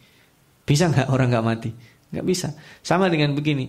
Bisa 0.65 0.89
nggak 0.89 1.13
orang 1.13 1.29
nggak 1.29 1.47
mati? 1.47 1.71
Nggak 2.09 2.25
bisa. 2.25 2.49
Sama 2.81 3.13
dengan 3.13 3.37
begini. 3.37 3.69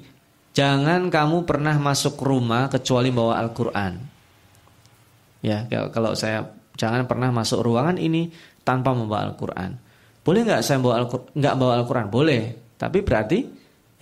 Jangan 0.56 1.12
kamu 1.12 1.44
pernah 1.44 1.76
masuk 1.76 2.18
rumah 2.24 2.72
kecuali 2.72 3.12
bawa 3.12 3.38
Al-Quran. 3.44 4.17
Ya, 5.42 5.68
kalau 5.94 6.18
saya 6.18 6.50
jangan 6.78 7.06
pernah 7.06 7.30
masuk 7.34 7.66
ruangan 7.66 7.98
ini 7.98 8.30
tanpa 8.66 8.94
membawa 8.94 9.32
Al-Qur'an. 9.32 9.78
Boleh 10.22 10.42
nggak 10.44 10.62
saya 10.62 10.78
bawa 10.82 11.06
Al-Qur'an? 11.06 11.28
Nggak 11.34 11.56
bawa 11.56 11.74
Al-Qur'an? 11.82 12.08
Boleh. 12.12 12.42
Tapi 12.78 13.02
berarti 13.02 13.40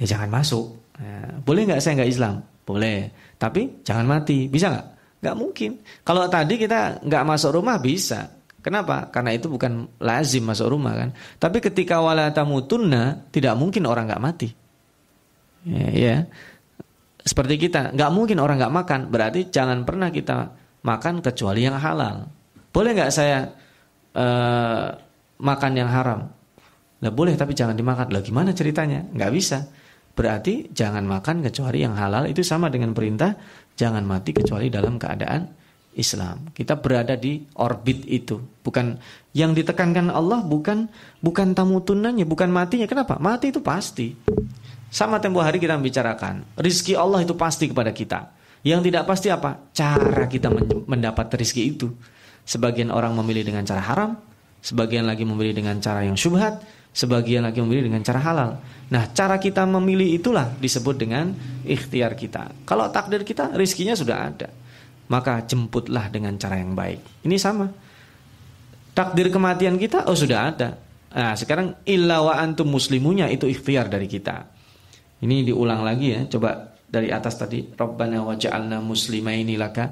ya 0.02 0.06
jangan 0.18 0.30
masuk. 0.32 0.66
Ya, 1.00 1.40
boleh 1.44 1.62
nggak 1.70 1.82
saya 1.84 2.02
nggak 2.02 2.12
Islam? 2.12 2.36
Boleh. 2.66 2.98
Tapi 3.38 3.86
jangan 3.86 4.06
mati. 4.08 4.48
Bisa 4.50 4.72
nggak? 4.72 4.88
Nggak 5.22 5.36
mungkin. 5.38 5.72
Kalau 6.04 6.26
tadi 6.28 6.56
kita 6.60 7.04
nggak 7.04 7.24
masuk 7.24 7.52
rumah 7.56 7.78
bisa. 7.80 8.32
Kenapa? 8.66 9.14
Karena 9.14 9.38
itu 9.38 9.46
bukan 9.46 10.02
lazim 10.02 10.42
masuk 10.42 10.74
rumah 10.74 10.98
kan. 10.98 11.10
Tapi 11.38 11.62
ketika 11.62 12.02
wala 12.02 12.34
tamutunna 12.34 13.30
tidak 13.30 13.54
mungkin 13.54 13.86
orang 13.86 14.10
nggak 14.10 14.24
mati. 14.24 14.50
Ya, 15.70 15.90
ya. 15.94 16.16
Seperti 17.22 17.58
kita, 17.58 17.94
nggak 17.94 18.12
mungkin 18.14 18.42
orang 18.42 18.58
nggak 18.58 18.74
makan. 18.74 19.00
Berarti 19.14 19.54
jangan 19.54 19.86
pernah 19.86 20.10
kita 20.10 20.65
makan 20.86 21.26
kecuali 21.26 21.66
yang 21.66 21.82
halal. 21.82 22.30
Boleh 22.70 22.94
nggak 22.94 23.12
saya 23.12 23.50
uh, 24.14 24.88
makan 25.42 25.72
yang 25.74 25.90
haram? 25.90 26.30
Nah 27.02 27.12
boleh 27.12 27.34
tapi 27.34 27.58
jangan 27.58 27.74
dimakan. 27.74 28.14
Lah 28.14 28.22
gimana 28.22 28.54
ceritanya? 28.54 29.02
Nggak 29.10 29.32
bisa. 29.34 29.66
Berarti 30.16 30.72
jangan 30.72 31.04
makan 31.04 31.44
kecuali 31.44 31.84
yang 31.84 31.98
halal 31.98 32.30
itu 32.30 32.40
sama 32.46 32.72
dengan 32.72 32.96
perintah 32.96 33.36
jangan 33.76 34.06
mati 34.08 34.32
kecuali 34.32 34.72
dalam 34.72 34.96
keadaan 34.96 35.52
Islam. 35.96 36.52
Kita 36.56 36.80
berada 36.80 37.20
di 37.20 37.44
orbit 37.60 38.08
itu. 38.08 38.40
Bukan 38.64 38.96
yang 39.36 39.52
ditekankan 39.52 40.12
Allah 40.12 40.40
bukan 40.44 40.88
bukan 41.20 41.52
tamu 41.52 41.84
tunanya, 41.84 42.24
bukan 42.24 42.48
matinya. 42.48 42.88
Kenapa? 42.88 43.20
Mati 43.20 43.52
itu 43.52 43.60
pasti. 43.60 44.16
Sama 44.92 45.20
tempo 45.20 45.44
hari 45.44 45.60
kita 45.60 45.76
membicarakan, 45.76 46.56
rizki 46.56 46.96
Allah 46.96 47.20
itu 47.20 47.36
pasti 47.36 47.68
kepada 47.68 47.92
kita. 47.92 48.32
Yang 48.66 48.90
tidak 48.90 49.04
pasti 49.06 49.30
apa? 49.30 49.70
Cara 49.78 50.26
kita 50.26 50.50
mendapat 50.90 51.30
rizki 51.38 51.70
itu. 51.70 51.94
Sebagian 52.42 52.90
orang 52.90 53.14
memilih 53.14 53.46
dengan 53.46 53.62
cara 53.62 53.78
haram, 53.78 54.18
sebagian 54.66 55.06
lagi 55.06 55.22
memilih 55.22 55.54
dengan 55.54 55.78
cara 55.78 56.02
yang 56.02 56.18
syubhat, 56.18 56.66
sebagian 56.90 57.46
lagi 57.46 57.62
memilih 57.62 57.94
dengan 57.94 58.02
cara 58.02 58.18
halal. 58.26 58.58
Nah, 58.90 59.06
cara 59.14 59.38
kita 59.38 59.70
memilih 59.70 60.18
itulah 60.18 60.50
disebut 60.58 60.98
dengan 60.98 61.30
ikhtiar 61.62 62.18
kita. 62.18 62.66
Kalau 62.66 62.90
takdir 62.90 63.22
kita, 63.22 63.54
rizkinya 63.54 63.94
sudah 63.94 64.18
ada. 64.34 64.50
Maka 65.14 65.46
jemputlah 65.46 66.10
dengan 66.10 66.34
cara 66.42 66.58
yang 66.58 66.74
baik. 66.74 67.22
Ini 67.22 67.38
sama. 67.38 67.70
Takdir 68.98 69.30
kematian 69.30 69.78
kita, 69.78 70.10
oh 70.10 70.18
sudah 70.18 70.40
ada. 70.50 70.82
Nah, 71.14 71.38
sekarang 71.38 71.86
illa 71.86 72.26
wa 72.26 72.34
antum 72.34 72.66
muslimunya 72.66 73.30
itu 73.30 73.46
ikhtiar 73.46 73.94
dari 73.94 74.10
kita. 74.10 74.50
Ini 75.22 75.46
diulang 75.46 75.86
lagi 75.86 76.18
ya. 76.18 76.22
Coba 76.26 76.75
dari 76.96 77.12
atas 77.12 77.36
tadi. 77.36 77.68
Rabbana 77.76 78.24
wa 78.24 78.40
ja'alna 78.40 78.80
muslimaini 78.80 79.60
laka. 79.60 79.92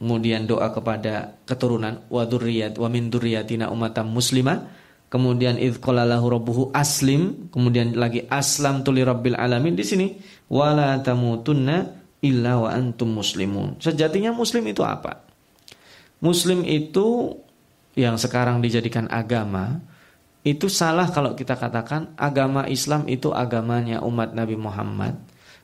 Kemudian 0.00 0.48
doa 0.48 0.72
kepada 0.72 1.36
keturunan. 1.44 2.08
Wa, 2.08 2.24
durriyat, 2.24 2.80
wa 2.80 2.88
min 2.88 3.12
durriyatina 3.12 3.68
umatam 3.68 4.08
muslimah 4.08 4.84
kemudian 5.14 5.62
id 5.62 5.78
qalalahu 5.78 6.26
rabbuhu 6.26 6.62
aslim, 6.74 7.46
kemudian 7.54 7.94
lagi 7.94 8.26
aslam 8.26 8.82
tuli 8.82 9.06
rabbil 9.06 9.38
alamin 9.38 9.78
di 9.78 9.86
sini 9.86 10.06
wala 10.50 10.98
tamutunna 10.98 12.02
illa 12.18 12.58
wa 12.58 12.74
antum 12.74 13.14
muslimun. 13.14 13.78
Sejatinya 13.78 14.34
muslim 14.34 14.66
itu 14.66 14.82
apa? 14.82 15.22
Muslim 16.18 16.66
itu 16.66 17.30
yang 17.94 18.18
sekarang 18.18 18.58
dijadikan 18.58 19.06
agama 19.06 19.78
itu 20.42 20.66
salah 20.66 21.08
kalau 21.14 21.38
kita 21.38 21.54
katakan 21.54 22.10
agama 22.18 22.66
Islam 22.66 23.06
itu 23.06 23.30
agamanya 23.30 24.02
umat 24.02 24.34
Nabi 24.34 24.58
Muhammad, 24.58 25.14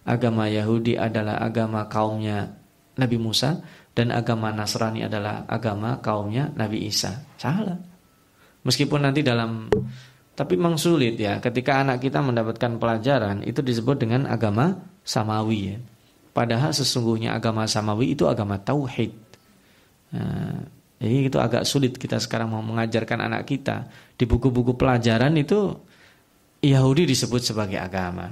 agama 0.04 0.48
Yahudi 0.48 0.96
adalah 0.96 1.40
agama 1.40 1.86
kaumnya 1.90 2.56
Nabi 2.96 3.16
Musa 3.16 3.60
dan 3.96 4.12
agama 4.14 4.52
Nasrani 4.54 5.04
adalah 5.04 5.44
agama 5.48 5.98
kaumnya 6.00 6.52
Nabi 6.54 6.86
Isa. 6.88 7.24
Salah. 7.36 7.76
Meskipun 8.64 9.00
nanti 9.04 9.24
dalam 9.24 9.72
tapi 10.36 10.56
memang 10.56 10.80
sulit 10.80 11.20
ya 11.20 11.36
ketika 11.36 11.84
anak 11.84 12.00
kita 12.00 12.24
mendapatkan 12.24 12.80
pelajaran 12.80 13.44
itu 13.44 13.60
disebut 13.60 14.00
dengan 14.00 14.24
agama 14.28 14.72
samawi 15.04 15.76
ya. 15.76 15.78
Padahal 16.30 16.70
sesungguhnya 16.70 17.34
agama 17.34 17.66
samawi 17.66 18.14
itu 18.14 18.24
agama 18.24 18.56
tauhid. 18.56 19.12
Nah, 20.14 20.64
jadi 21.00 21.32
itu 21.32 21.38
agak 21.40 21.64
sulit 21.64 21.96
kita 21.96 22.20
sekarang 22.20 22.52
mau 22.52 22.62
mengajarkan 22.62 23.24
anak 23.24 23.48
kita 23.48 23.88
di 24.14 24.24
buku-buku 24.28 24.76
pelajaran 24.76 25.32
itu 25.40 25.74
Yahudi 26.60 27.08
disebut 27.08 27.40
sebagai 27.40 27.80
agama. 27.80 28.30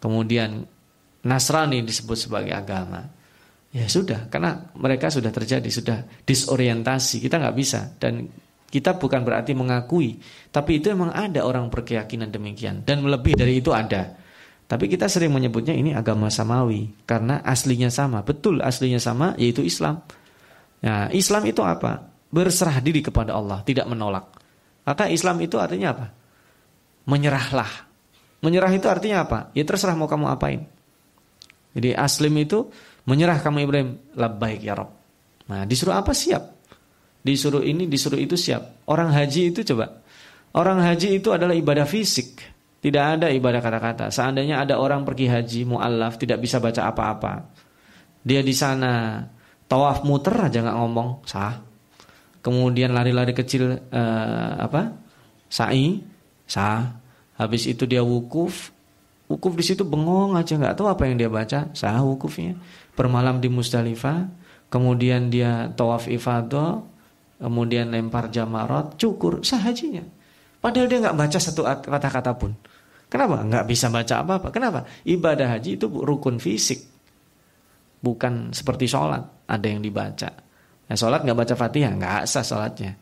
Kemudian 0.00 0.64
Nasrani 1.22 1.84
disebut 1.84 2.16
sebagai 2.16 2.56
agama. 2.56 3.04
Ya 3.70 3.86
sudah, 3.86 4.26
karena 4.26 4.66
mereka 4.74 5.12
sudah 5.14 5.30
terjadi, 5.30 5.68
sudah 5.70 6.02
disorientasi. 6.26 7.22
Kita 7.22 7.38
nggak 7.38 7.54
bisa 7.54 7.94
dan 8.02 8.26
kita 8.66 8.98
bukan 8.98 9.22
berarti 9.22 9.54
mengakui, 9.54 10.18
tapi 10.50 10.82
itu 10.82 10.90
memang 10.90 11.14
ada 11.14 11.46
orang 11.46 11.70
berkeyakinan 11.70 12.34
demikian 12.34 12.82
dan 12.82 13.06
lebih 13.06 13.38
dari 13.38 13.62
itu 13.62 13.70
ada. 13.70 14.18
Tapi 14.70 14.86
kita 14.86 15.10
sering 15.10 15.34
menyebutnya 15.34 15.74
ini 15.74 15.90
agama 15.90 16.30
samawi 16.30 16.94
karena 17.02 17.42
aslinya 17.42 17.90
sama. 17.90 18.22
Betul 18.22 18.62
aslinya 18.62 19.02
sama 19.02 19.34
yaitu 19.34 19.66
Islam. 19.66 20.06
Nah, 20.86 21.10
Islam 21.10 21.42
itu 21.50 21.66
apa? 21.66 22.06
Berserah 22.30 22.78
diri 22.78 23.02
kepada 23.02 23.34
Allah, 23.34 23.66
tidak 23.66 23.90
menolak. 23.90 24.30
Maka 24.86 25.10
Islam 25.10 25.42
itu 25.42 25.58
artinya 25.58 25.90
apa? 25.90 26.06
Menyerahlah. 27.10 27.89
Menyerah 28.40 28.72
itu 28.72 28.86
artinya 28.88 29.24
apa? 29.24 29.38
Ya 29.52 29.64
terserah 29.64 29.96
mau 29.96 30.08
kamu 30.08 30.26
apain. 30.32 30.64
Jadi 31.76 31.92
aslim 31.94 32.34
itu 32.40 32.72
menyerah 33.04 33.38
kamu 33.38 33.58
Ibrahim, 33.68 33.90
labbaik 34.16 34.60
ya 34.64 34.74
Rob. 34.74 34.90
Nah, 35.46 35.68
disuruh 35.68 35.94
apa 35.94 36.10
siap? 36.16 36.60
disuruh 37.20 37.60
ini, 37.60 37.84
disuruh 37.86 38.16
itu 38.16 38.36
siap. 38.36 38.84
Orang 38.88 39.12
haji 39.12 39.52
itu 39.52 39.60
coba. 39.72 40.00
Orang 40.56 40.82
haji 40.82 41.20
itu 41.20 41.30
adalah 41.30 41.54
ibadah 41.54 41.86
fisik. 41.86 42.42
Tidak 42.80 43.04
ada 43.20 43.28
ibadah 43.28 43.60
kata-kata. 43.60 44.08
Seandainya 44.08 44.64
ada 44.64 44.80
orang 44.80 45.04
pergi 45.04 45.28
haji 45.28 45.68
mu'allaf 45.68 46.16
tidak 46.16 46.40
bisa 46.40 46.56
baca 46.58 46.88
apa-apa. 46.88 47.32
Dia 48.24 48.40
di 48.40 48.56
sana 48.56 49.20
tawaf 49.68 50.02
muter 50.02 50.48
aja 50.48 50.64
nggak 50.64 50.78
ngomong, 50.80 51.08
sah. 51.28 51.60
Kemudian 52.40 52.96
lari-lari 52.96 53.36
kecil 53.36 53.68
uh, 53.92 54.52
apa? 54.64 54.96
Sa'i, 55.52 56.00
sah. 56.48 56.99
Habis 57.40 57.64
itu 57.72 57.88
dia 57.88 58.04
wukuf, 58.04 58.68
wukuf 59.24 59.56
di 59.56 59.64
situ 59.64 59.80
bengong 59.80 60.36
aja 60.36 60.60
nggak 60.60 60.76
tahu 60.76 60.92
apa 60.92 61.08
yang 61.08 61.16
dia 61.16 61.32
baca, 61.32 61.72
sah 61.72 62.04
wukufnya. 62.04 62.60
Bermalam 62.92 63.40
di 63.40 63.48
Musdalifah, 63.48 64.28
kemudian 64.68 65.32
dia 65.32 65.72
tawaf 65.72 66.04
ifadah, 66.04 66.84
kemudian 67.40 67.88
lempar 67.96 68.28
jamarot, 68.28 69.00
cukur, 69.00 69.40
sah 69.40 69.56
hajinya. 69.56 70.04
Padahal 70.60 70.92
dia 70.92 71.00
nggak 71.00 71.16
baca 71.16 71.38
satu 71.40 71.64
kata-kata 71.64 72.36
pun. 72.36 72.52
Kenapa? 73.08 73.40
Nggak 73.40 73.64
bisa 73.64 73.88
baca 73.88 74.14
apa-apa. 74.20 74.48
Kenapa? 74.52 74.84
Ibadah 75.08 75.56
haji 75.56 75.80
itu 75.80 75.88
rukun 75.88 76.36
fisik. 76.36 76.84
Bukan 78.04 78.52
seperti 78.52 78.84
sholat. 78.84 79.48
Ada 79.48 79.66
yang 79.66 79.80
dibaca. 79.80 80.30
Nah, 80.86 80.94
sholat 80.94 81.24
nggak 81.24 81.38
baca 81.40 81.54
fatihah, 81.56 81.96
nggak 81.96 82.28
sah 82.28 82.44
sholatnya. 82.44 82.92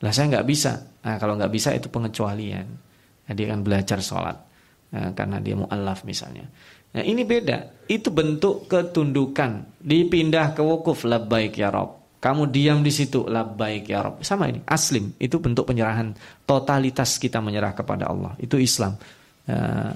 Lah 0.00 0.12
saya 0.16 0.32
nggak 0.32 0.46
bisa. 0.48 0.72
Nah, 1.04 1.20
kalau 1.20 1.36
nggak 1.36 1.52
bisa 1.52 1.76
itu 1.76 1.92
pengecualian. 1.92 2.87
Nah, 3.28 3.32
dia 3.36 3.52
akan 3.52 3.60
belajar 3.60 4.00
sholat. 4.00 4.36
Nah, 4.88 5.12
karena 5.12 5.36
dia 5.38 5.52
mu'allaf 5.52 6.08
misalnya. 6.08 6.48
Nah 6.96 7.04
ini 7.04 7.24
beda. 7.24 7.84
Itu 7.84 8.08
bentuk 8.08 8.64
ketundukan. 8.70 9.80
Dipindah 9.80 10.56
ke 10.56 10.64
wukuf. 10.64 11.04
Labbaik 11.04 11.60
ya 11.60 11.68
Rob. 11.68 11.98
Kamu 12.18 12.50
diam 12.50 12.82
di 12.82 12.90
situ, 12.90 13.30
labbaik 13.30 13.86
ya 13.86 14.02
Rabb. 14.02 14.26
Sama 14.26 14.50
ini, 14.50 14.58
aslim. 14.66 15.14
Itu 15.22 15.38
bentuk 15.38 15.70
penyerahan. 15.70 16.18
Totalitas 16.42 17.14
kita 17.14 17.38
menyerah 17.38 17.78
kepada 17.78 18.10
Allah. 18.10 18.34
Itu 18.42 18.58
Islam. 18.58 18.98
Uh, 19.46 19.94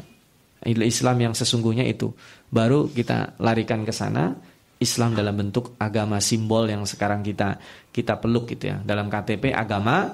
Islam 0.63 1.19
yang 1.19 1.35
sesungguhnya 1.35 1.83
itu. 1.83 2.15
Baru 2.47 2.87
kita 2.95 3.35
larikan 3.43 3.83
ke 3.83 3.91
sana. 3.91 4.39
Islam 4.79 5.19
dalam 5.19 5.35
bentuk 5.35 5.75
agama 5.83 6.23
simbol 6.23 6.67
yang 6.71 6.87
sekarang 6.87 7.27
kita 7.27 7.59
kita 7.91 8.23
peluk 8.23 8.55
gitu 8.55 8.71
ya. 8.71 8.79
Dalam 8.79 9.11
KTP 9.11 9.51
agama 9.51 10.11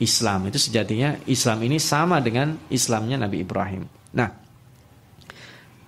Islam. 0.00 0.48
Itu 0.48 0.56
sejatinya 0.56 1.20
Islam 1.28 1.60
ini 1.62 1.76
sama 1.76 2.18
dengan 2.24 2.56
Islamnya 2.72 3.20
Nabi 3.20 3.44
Ibrahim. 3.44 3.84
Nah, 4.16 4.28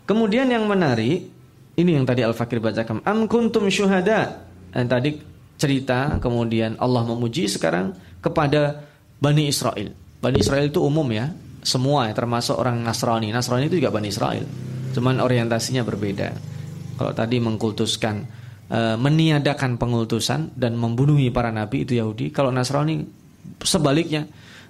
kemudian 0.05 0.47
yang 0.53 0.69
menarik 0.69 1.33
ini 1.73 1.91
yang 1.97 2.05
tadi 2.05 2.21
Al 2.21 2.37
Fakir 2.37 2.61
bacakan. 2.61 3.01
Am 3.03 3.25
kuntum 3.27 3.67
syuhada. 3.73 4.47
Dan 4.73 4.89
tadi 4.89 5.21
cerita 5.57 6.17
kemudian 6.21 6.77
Allah 6.81 7.05
memuji 7.05 7.49
sekarang 7.49 7.97
kepada 8.21 8.85
Bani 9.21 9.49
Israel. 9.49 9.93
Bani 10.23 10.39
Israel 10.41 10.69
itu 10.71 10.81
umum 10.81 11.05
ya, 11.13 11.33
semua 11.65 12.09
ya, 12.09 12.13
termasuk 12.17 12.57
orang 12.57 12.81
Nasrani. 12.81 13.33
Nasrani 13.33 13.69
itu 13.69 13.81
juga 13.81 13.93
Bani 13.93 14.09
Israel. 14.09 14.45
Cuman 14.93 15.21
orientasinya 15.21 15.85
berbeda. 15.85 16.29
Kalau 16.97 17.13
tadi 17.17 17.41
mengkultuskan 17.41 18.27
e, 18.69 18.81
meniadakan 19.01 19.81
pengultusan 19.81 20.57
dan 20.57 20.77
membunuhi 20.77 21.33
para 21.33 21.49
nabi 21.49 21.89
itu 21.89 21.97
Yahudi, 21.97 22.31
kalau 22.31 22.53
Nasrani 22.53 23.22
sebaliknya 23.63 24.27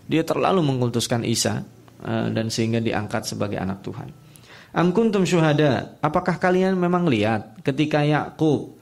dia 0.07 0.23
terlalu 0.27 0.61
mengkultuskan 0.65 1.23
Isa 1.25 1.63
e, 2.03 2.13
dan 2.33 2.51
sehingga 2.53 2.83
diangkat 2.83 3.29
sebagai 3.29 3.57
anak 3.61 3.81
Tuhan. 3.87 4.09
Am 4.73 4.89
kuntum 4.97 5.29
syuhada, 5.29 6.01
apakah 6.01 6.41
kalian 6.41 6.81
memang 6.81 7.05
lihat 7.05 7.61
ketika 7.61 8.01
Yakub 8.09 8.73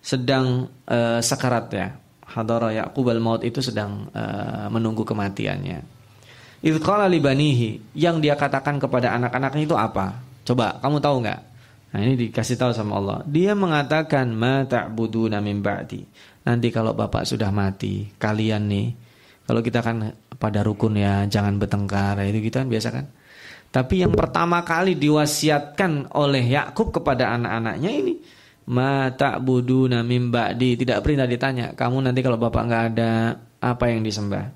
sedang 0.00 0.70
uh, 0.86 1.18
sekarat 1.20 1.66
ya. 1.74 1.88
Hadara 2.26 2.72
Yaqub 2.72 3.06
al-maut 3.12 3.42
itu 3.42 3.58
sedang 3.60 4.08
uh, 4.16 4.66
menunggu 4.72 5.04
kematiannya. 5.04 5.78
Idh 6.64 6.78
qala 6.80 7.10
libanihi 7.10 7.94
yang 7.98 8.22
dia 8.22 8.32
katakan 8.38 8.80
kepada 8.80 9.12
anak-anaknya 9.12 9.62
itu 9.62 9.76
apa? 9.76 10.24
Coba 10.46 10.80
kamu 10.80 10.98
tahu 11.04 11.16
nggak? 11.26 11.40
Nah, 11.92 12.00
ini 12.02 12.14
dikasih 12.16 12.56
tahu 12.58 12.72
sama 12.74 12.98
Allah. 12.98 13.18
Dia 13.28 13.52
mengatakan 13.52 14.32
ma 14.32 14.64
ta'buduna 14.64 15.38
min 15.44 15.60
ba'di. 15.60 16.02
Nanti 16.46 16.68
kalau 16.70 16.94
Bapak 16.94 17.26
sudah 17.26 17.50
mati, 17.50 18.10
kalian 18.16 18.68
nih 18.68 18.86
kalau 19.46 19.62
kita 19.62 19.80
kan 19.80 20.12
pada 20.36 20.60
rukun 20.66 20.98
ya 20.98 21.24
jangan 21.30 21.56
bertengkar 21.56 22.20
itu 22.26 22.44
kita 22.50 22.66
kan 22.66 22.68
biasa 22.68 22.88
kan. 22.92 23.06
Tapi 23.70 24.02
yang 24.02 24.14
pertama 24.14 24.62
kali 24.62 24.98
diwasiatkan 24.98 26.14
oleh 26.14 26.44
Yakub 26.44 26.90
kepada 26.90 27.34
anak-anaknya 27.34 27.90
ini 27.90 28.14
ma 28.66 29.10
ta'buduna 29.14 30.02
min 30.02 30.34
ba'di 30.34 30.74
tidak 30.74 31.06
pernah 31.06 31.22
ditanya 31.22 31.70
kamu 31.78 32.10
nanti 32.10 32.18
kalau 32.18 32.34
bapak 32.34 32.62
nggak 32.66 32.84
ada 32.94 33.38
apa 33.62 33.84
yang 33.94 34.02
disembah 34.02 34.50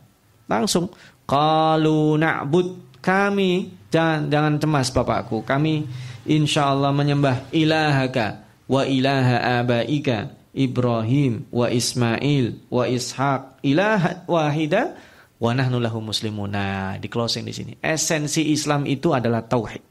langsung 0.50 0.90
qalu 1.30 2.18
na'bud 2.18 2.98
kami 2.98 3.80
Jangan 3.90 4.30
jangan 4.30 4.54
cemas 4.62 4.88
bapakku. 4.94 5.42
Kami 5.42 5.82
insya 6.30 6.70
Allah 6.70 6.94
menyembah 6.94 7.50
ilahaka 7.50 8.46
wa 8.70 8.86
ilaha 8.86 9.60
abaika 9.60 10.30
Ibrahim 10.50 11.46
wa 11.54 11.70
Ismail 11.70 12.66
wa 12.66 12.84
Ishaq 12.86 13.62
ilaha 13.62 14.26
wahida 14.26 14.98
wa 15.38 15.50
nahnu 15.54 15.78
lahu. 15.78 16.02
Nah, 16.50 16.98
di 16.98 17.06
closing 17.06 17.46
di 17.46 17.54
sini. 17.54 17.72
Esensi 17.78 18.50
Islam 18.50 18.84
itu 18.84 19.14
adalah 19.14 19.46
tauhid. 19.46 19.82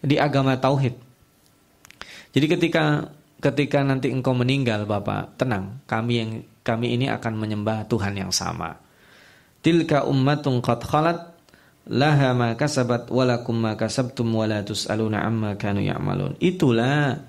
Di 0.00 0.16
agama 0.16 0.56
tauhid. 0.56 0.96
Jadi 2.36 2.46
ketika 2.52 3.12
ketika 3.40 3.80
nanti 3.84 4.12
engkau 4.12 4.36
meninggal 4.36 4.84
Bapak, 4.84 5.36
tenang, 5.40 5.80
kami 5.88 6.12
yang 6.16 6.30
kami 6.66 6.98
ini 6.98 7.06
akan 7.08 7.32
menyembah 7.36 7.86
Tuhan 7.86 8.16
yang 8.16 8.32
sama. 8.34 8.76
Tilka 9.60 10.04
ummatun 10.04 10.60
qad 10.60 10.80
khalat 10.84 11.18
laha 11.86 12.34
ma 12.34 12.58
kasabat 12.58 13.08
walakum 13.08 13.54
ma 13.56 13.78
kasabtum 13.78 14.34
wa 14.34 14.44
la 14.44 14.66
tusaluna 14.66 15.22
amma 15.22 15.54
kanu 15.54 15.80
ya'malun. 15.80 16.34
Itulah 16.42 17.22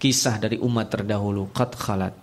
kisah 0.00 0.40
dari 0.40 0.56
umat 0.56 0.88
terdahulu 0.88 1.52
qad 1.52 1.76
khalat 1.76 2.16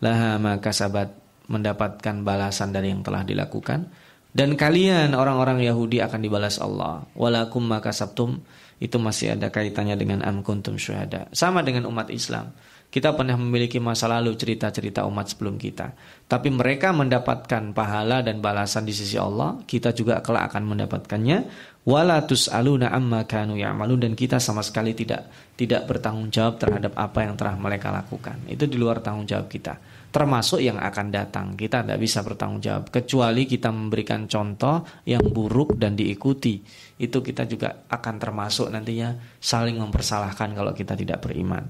laha 0.00 0.40
ma 0.40 0.56
kasabat 0.56 1.12
mendapatkan 1.52 2.24
balasan 2.24 2.72
dari 2.72 2.88
yang 2.88 3.04
telah 3.04 3.20
dilakukan 3.22 3.92
dan 4.32 4.56
kalian 4.56 5.12
orang-orang 5.12 5.60
Yahudi 5.60 6.00
akan 6.00 6.20
dibalas 6.24 6.56
Allah 6.56 7.04
walakum 7.12 7.60
ma 7.60 7.84
kasabtum 7.84 8.40
itu 8.80 8.96
masih 8.96 9.36
ada 9.36 9.52
kaitannya 9.52 9.94
dengan 9.94 10.24
am 10.24 10.40
kuntum 10.40 10.80
syuhada 10.80 11.28
sama 11.36 11.60
dengan 11.60 11.84
umat 11.84 12.08
Islam 12.08 12.56
kita 12.92 13.16
pernah 13.16 13.40
memiliki 13.40 13.80
masa 13.80 14.04
lalu 14.04 14.36
cerita-cerita 14.36 15.08
umat 15.08 15.32
sebelum 15.32 15.56
kita. 15.56 15.96
Tapi 16.28 16.52
mereka 16.52 16.92
mendapatkan 16.92 17.72
pahala 17.72 18.20
dan 18.20 18.44
balasan 18.44 18.84
di 18.84 18.92
sisi 18.92 19.16
Allah. 19.16 19.64
Kita 19.64 19.96
juga 19.96 20.20
kelak 20.20 20.52
akan 20.52 20.76
mendapatkannya. 20.76 21.38
Walatus 21.82 22.46
aluna 22.46 22.94
amma 22.94 23.26
kanu 23.26 23.58
ya'malun. 23.58 23.98
Dan 23.98 24.12
kita 24.14 24.38
sama 24.38 24.62
sekali 24.62 24.94
tidak 24.94 25.26
tidak 25.58 25.90
bertanggung 25.90 26.30
jawab 26.30 26.62
terhadap 26.62 26.94
apa 26.94 27.26
yang 27.26 27.34
telah 27.34 27.58
mereka 27.58 27.90
lakukan. 27.90 28.38
Itu 28.46 28.70
di 28.70 28.78
luar 28.78 29.02
tanggung 29.02 29.26
jawab 29.26 29.50
kita. 29.50 29.78
Termasuk 30.12 30.62
yang 30.62 30.78
akan 30.78 31.06
datang. 31.10 31.46
Kita 31.58 31.82
tidak 31.82 31.98
bisa 31.98 32.22
bertanggung 32.22 32.62
jawab. 32.62 32.92
Kecuali 32.92 33.48
kita 33.50 33.74
memberikan 33.74 34.30
contoh 34.30 34.86
yang 35.08 35.26
buruk 35.26 35.74
dan 35.74 35.98
diikuti. 35.98 36.62
Itu 37.02 37.18
kita 37.18 37.50
juga 37.50 37.88
akan 37.90 38.14
termasuk 38.20 38.70
nantinya 38.70 39.18
saling 39.42 39.74
mempersalahkan 39.80 40.54
kalau 40.54 40.70
kita 40.76 40.94
tidak 40.94 41.18
beriman. 41.24 41.66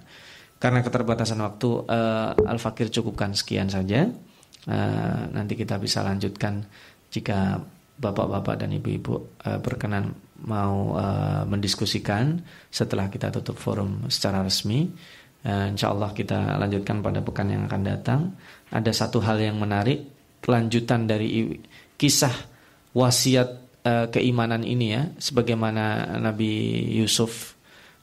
Karena 0.60 0.84
keterbatasan 0.84 1.40
waktu 1.40 1.88
uh, 1.88 2.36
Al-Fakir 2.36 2.92
cukupkan 2.92 3.32
sekian 3.32 3.72
saja. 3.72 4.12
Uh, 4.62 5.26
nanti 5.34 5.58
kita 5.58 5.74
bisa 5.80 6.06
lanjutkan 6.06 6.62
jika 7.10 7.58
bapak-bapak 7.98 8.64
dan 8.64 8.72
ibu-ibu 8.72 9.40
uh, 9.44 9.58
berkenan 9.60 10.14
mau 10.42 10.98
uh, 10.98 11.46
mendiskusikan 11.46 12.42
setelah 12.72 13.06
kita 13.12 13.30
tutup 13.30 13.58
forum 13.58 14.08
secara 14.10 14.42
resmi. 14.42 14.90
Uh, 15.42 15.70
insya 15.70 15.90
Allah 15.90 16.14
kita 16.14 16.56
lanjutkan 16.58 17.02
pada 17.02 17.20
pekan 17.20 17.50
yang 17.50 17.66
akan 17.66 17.82
datang. 17.82 18.20
Ada 18.72 18.90
satu 19.06 19.20
hal 19.22 19.38
yang 19.42 19.58
menarik, 19.60 20.06
kelanjutan 20.40 21.04
dari 21.04 21.60
kisah 21.98 22.34
wasiat 22.96 23.60
keimanan 23.82 24.62
ini 24.62 24.94
ya, 24.94 25.10
sebagaimana 25.18 26.14
Nabi 26.22 26.86
Yusuf 26.94 27.58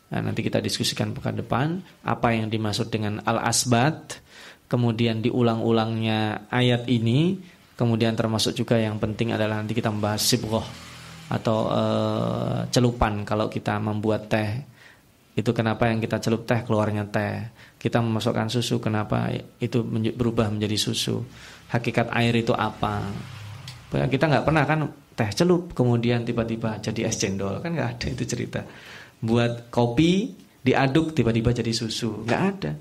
Nah, 0.09 0.21
nanti 0.25 0.41
kita 0.41 0.57
diskusikan 0.57 1.13
pekan 1.13 1.37
depan 1.37 1.85
apa 2.01 2.33
yang 2.33 2.49
dimaksud 2.49 2.89
dengan 2.89 3.21
al-asbat, 3.21 4.17
kemudian 4.65 5.21
diulang-ulangnya 5.21 6.49
ayat 6.49 6.89
ini, 6.89 7.37
kemudian 7.79 8.11
termasuk 8.19 8.51
juga 8.51 8.75
yang 8.75 8.99
penting 8.99 9.31
adalah 9.31 9.63
nanti 9.63 9.71
kita 9.71 9.87
membahas 9.87 10.19
sibroh 10.19 10.67
atau 11.31 11.71
uh, 11.71 12.67
celupan 12.67 13.23
kalau 13.23 13.47
kita 13.47 13.79
membuat 13.79 14.27
teh. 14.27 14.51
Itu 15.39 15.55
kenapa 15.55 15.87
yang 15.87 16.03
kita 16.03 16.19
celup 16.19 16.43
teh 16.43 16.59
keluarnya 16.67 17.07
teh. 17.07 17.55
Kita 17.79 18.03
memasukkan 18.03 18.51
susu 18.51 18.83
kenapa 18.83 19.31
itu 19.63 19.79
berubah 19.87 20.51
menjadi 20.51 20.75
susu. 20.75 21.23
Hakikat 21.71 22.11
air 22.11 22.35
itu 22.35 22.51
apa? 22.51 23.07
Kita 23.87 24.27
nggak 24.27 24.43
pernah 24.43 24.67
kan 24.67 24.83
teh 25.19 25.31
celup 25.35 25.75
kemudian 25.75 26.23
tiba-tiba 26.23 26.79
jadi 26.79 27.11
es 27.11 27.19
cendol 27.19 27.59
kan 27.59 27.75
nggak 27.75 27.89
ada 27.99 28.07
itu 28.07 28.23
cerita 28.23 28.63
buat 29.19 29.67
kopi 29.67 30.31
diaduk 30.63 31.11
tiba-tiba 31.11 31.51
jadi 31.51 31.75
susu 31.75 32.23
nggak 32.23 32.41
ada 32.55 32.71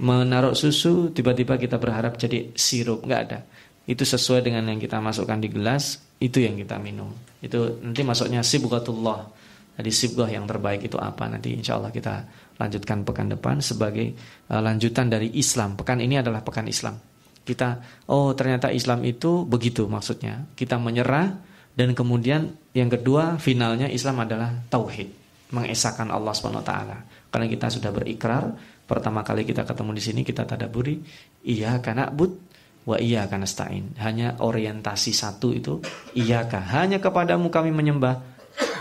menaruh 0.00 0.56
susu 0.56 1.12
tiba-tiba 1.12 1.60
kita 1.60 1.76
berharap 1.76 2.16
jadi 2.16 2.56
sirup 2.56 3.04
nggak 3.04 3.20
ada 3.28 3.44
itu 3.82 4.06
sesuai 4.06 4.46
dengan 4.46 4.70
yang 4.70 4.78
kita 4.78 5.02
masukkan 5.02 5.38
di 5.42 5.50
gelas 5.50 5.98
itu 6.22 6.38
yang 6.38 6.54
kita 6.54 6.78
minum. 6.78 7.10
Itu 7.42 7.82
nanti 7.82 8.06
masuknya 8.06 8.46
sibghatullah. 8.46 9.42
Jadi 9.72 9.90
sibgah 9.90 10.28
yang 10.28 10.46
terbaik 10.46 10.86
itu 10.86 11.00
apa? 11.00 11.26
Nanti 11.26 11.56
insya 11.56 11.80
Allah 11.80 11.90
kita 11.90 12.22
lanjutkan 12.60 13.02
pekan 13.02 13.32
depan 13.32 13.58
sebagai 13.58 14.14
uh, 14.52 14.62
lanjutan 14.62 15.10
dari 15.10 15.34
Islam. 15.34 15.74
Pekan 15.74 15.98
ini 15.98 16.20
adalah 16.20 16.44
pekan 16.44 16.68
Islam. 16.70 16.94
Kita 17.42 17.82
oh 18.06 18.30
ternyata 18.38 18.70
Islam 18.70 19.02
itu 19.02 19.42
begitu 19.42 19.90
maksudnya. 19.90 20.46
Kita 20.54 20.78
menyerah 20.78 21.34
dan 21.74 21.96
kemudian 21.96 22.54
yang 22.76 22.92
kedua 22.92 23.40
finalnya 23.40 23.90
Islam 23.90 24.22
adalah 24.22 24.52
tauhid. 24.70 25.08
Mengesahkan 25.50 26.08
Allah 26.12 26.32
taala. 26.62 26.98
Karena 27.32 27.48
kita 27.48 27.72
sudah 27.72 27.90
berikrar, 27.90 28.44
pertama 28.84 29.24
kali 29.24 29.48
kita 29.48 29.64
ketemu 29.64 29.90
di 29.96 30.02
sini 30.04 30.20
kita 30.20 30.44
tadaburi, 30.44 31.00
iya 31.48 31.80
karena 31.80 32.12
but 32.12 32.51
wa 32.88 32.96
iya 32.98 33.26
karena. 33.30 33.94
Hanya 33.98 34.38
orientasi 34.38 35.14
satu 35.14 35.54
itu 35.54 35.82
iya 36.18 36.46
kah 36.46 36.62
hanya 36.74 36.98
kepadamu 36.98 37.48
kami 37.48 37.70
menyembah 37.70 38.32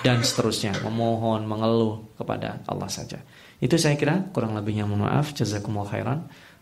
dan 0.02 0.26
seterusnya 0.26 0.76
memohon 0.82 1.46
mengeluh 1.46 2.18
kepada 2.18 2.66
Allah 2.66 2.90
saja. 2.90 3.22
Itu 3.62 3.78
saya 3.78 3.94
kira 3.96 4.34
kurang 4.34 4.58
lebihnya 4.58 4.90
mohon 4.90 5.06
maaf 5.06 5.38
jazakumullah 5.38 5.90
khairan. 5.94 6.20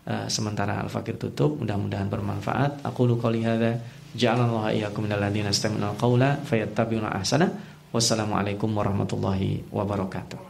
Uh, 0.09 0.25
sementara 0.31 0.79
Al-Fakir 0.81 1.21
tutup 1.21 1.59
mudah-mudahan 1.59 2.09
bermanfaat. 2.09 2.83
Aku 2.83 3.05
qouli 3.19 3.45
hadza 3.45 3.79
ja'alallahu 4.15 4.73
iyyakum 4.73 5.05
minal 5.05 5.21
ladzina 5.21 5.53
istami'una 5.53 5.95
al-qaula 5.95 6.39
fayattabi'una 6.43 7.13
ahsana. 7.13 7.47
Wassalamualaikum 7.89 8.69
warahmatullahi 8.73 9.69
wabarakatuh. 9.69 10.48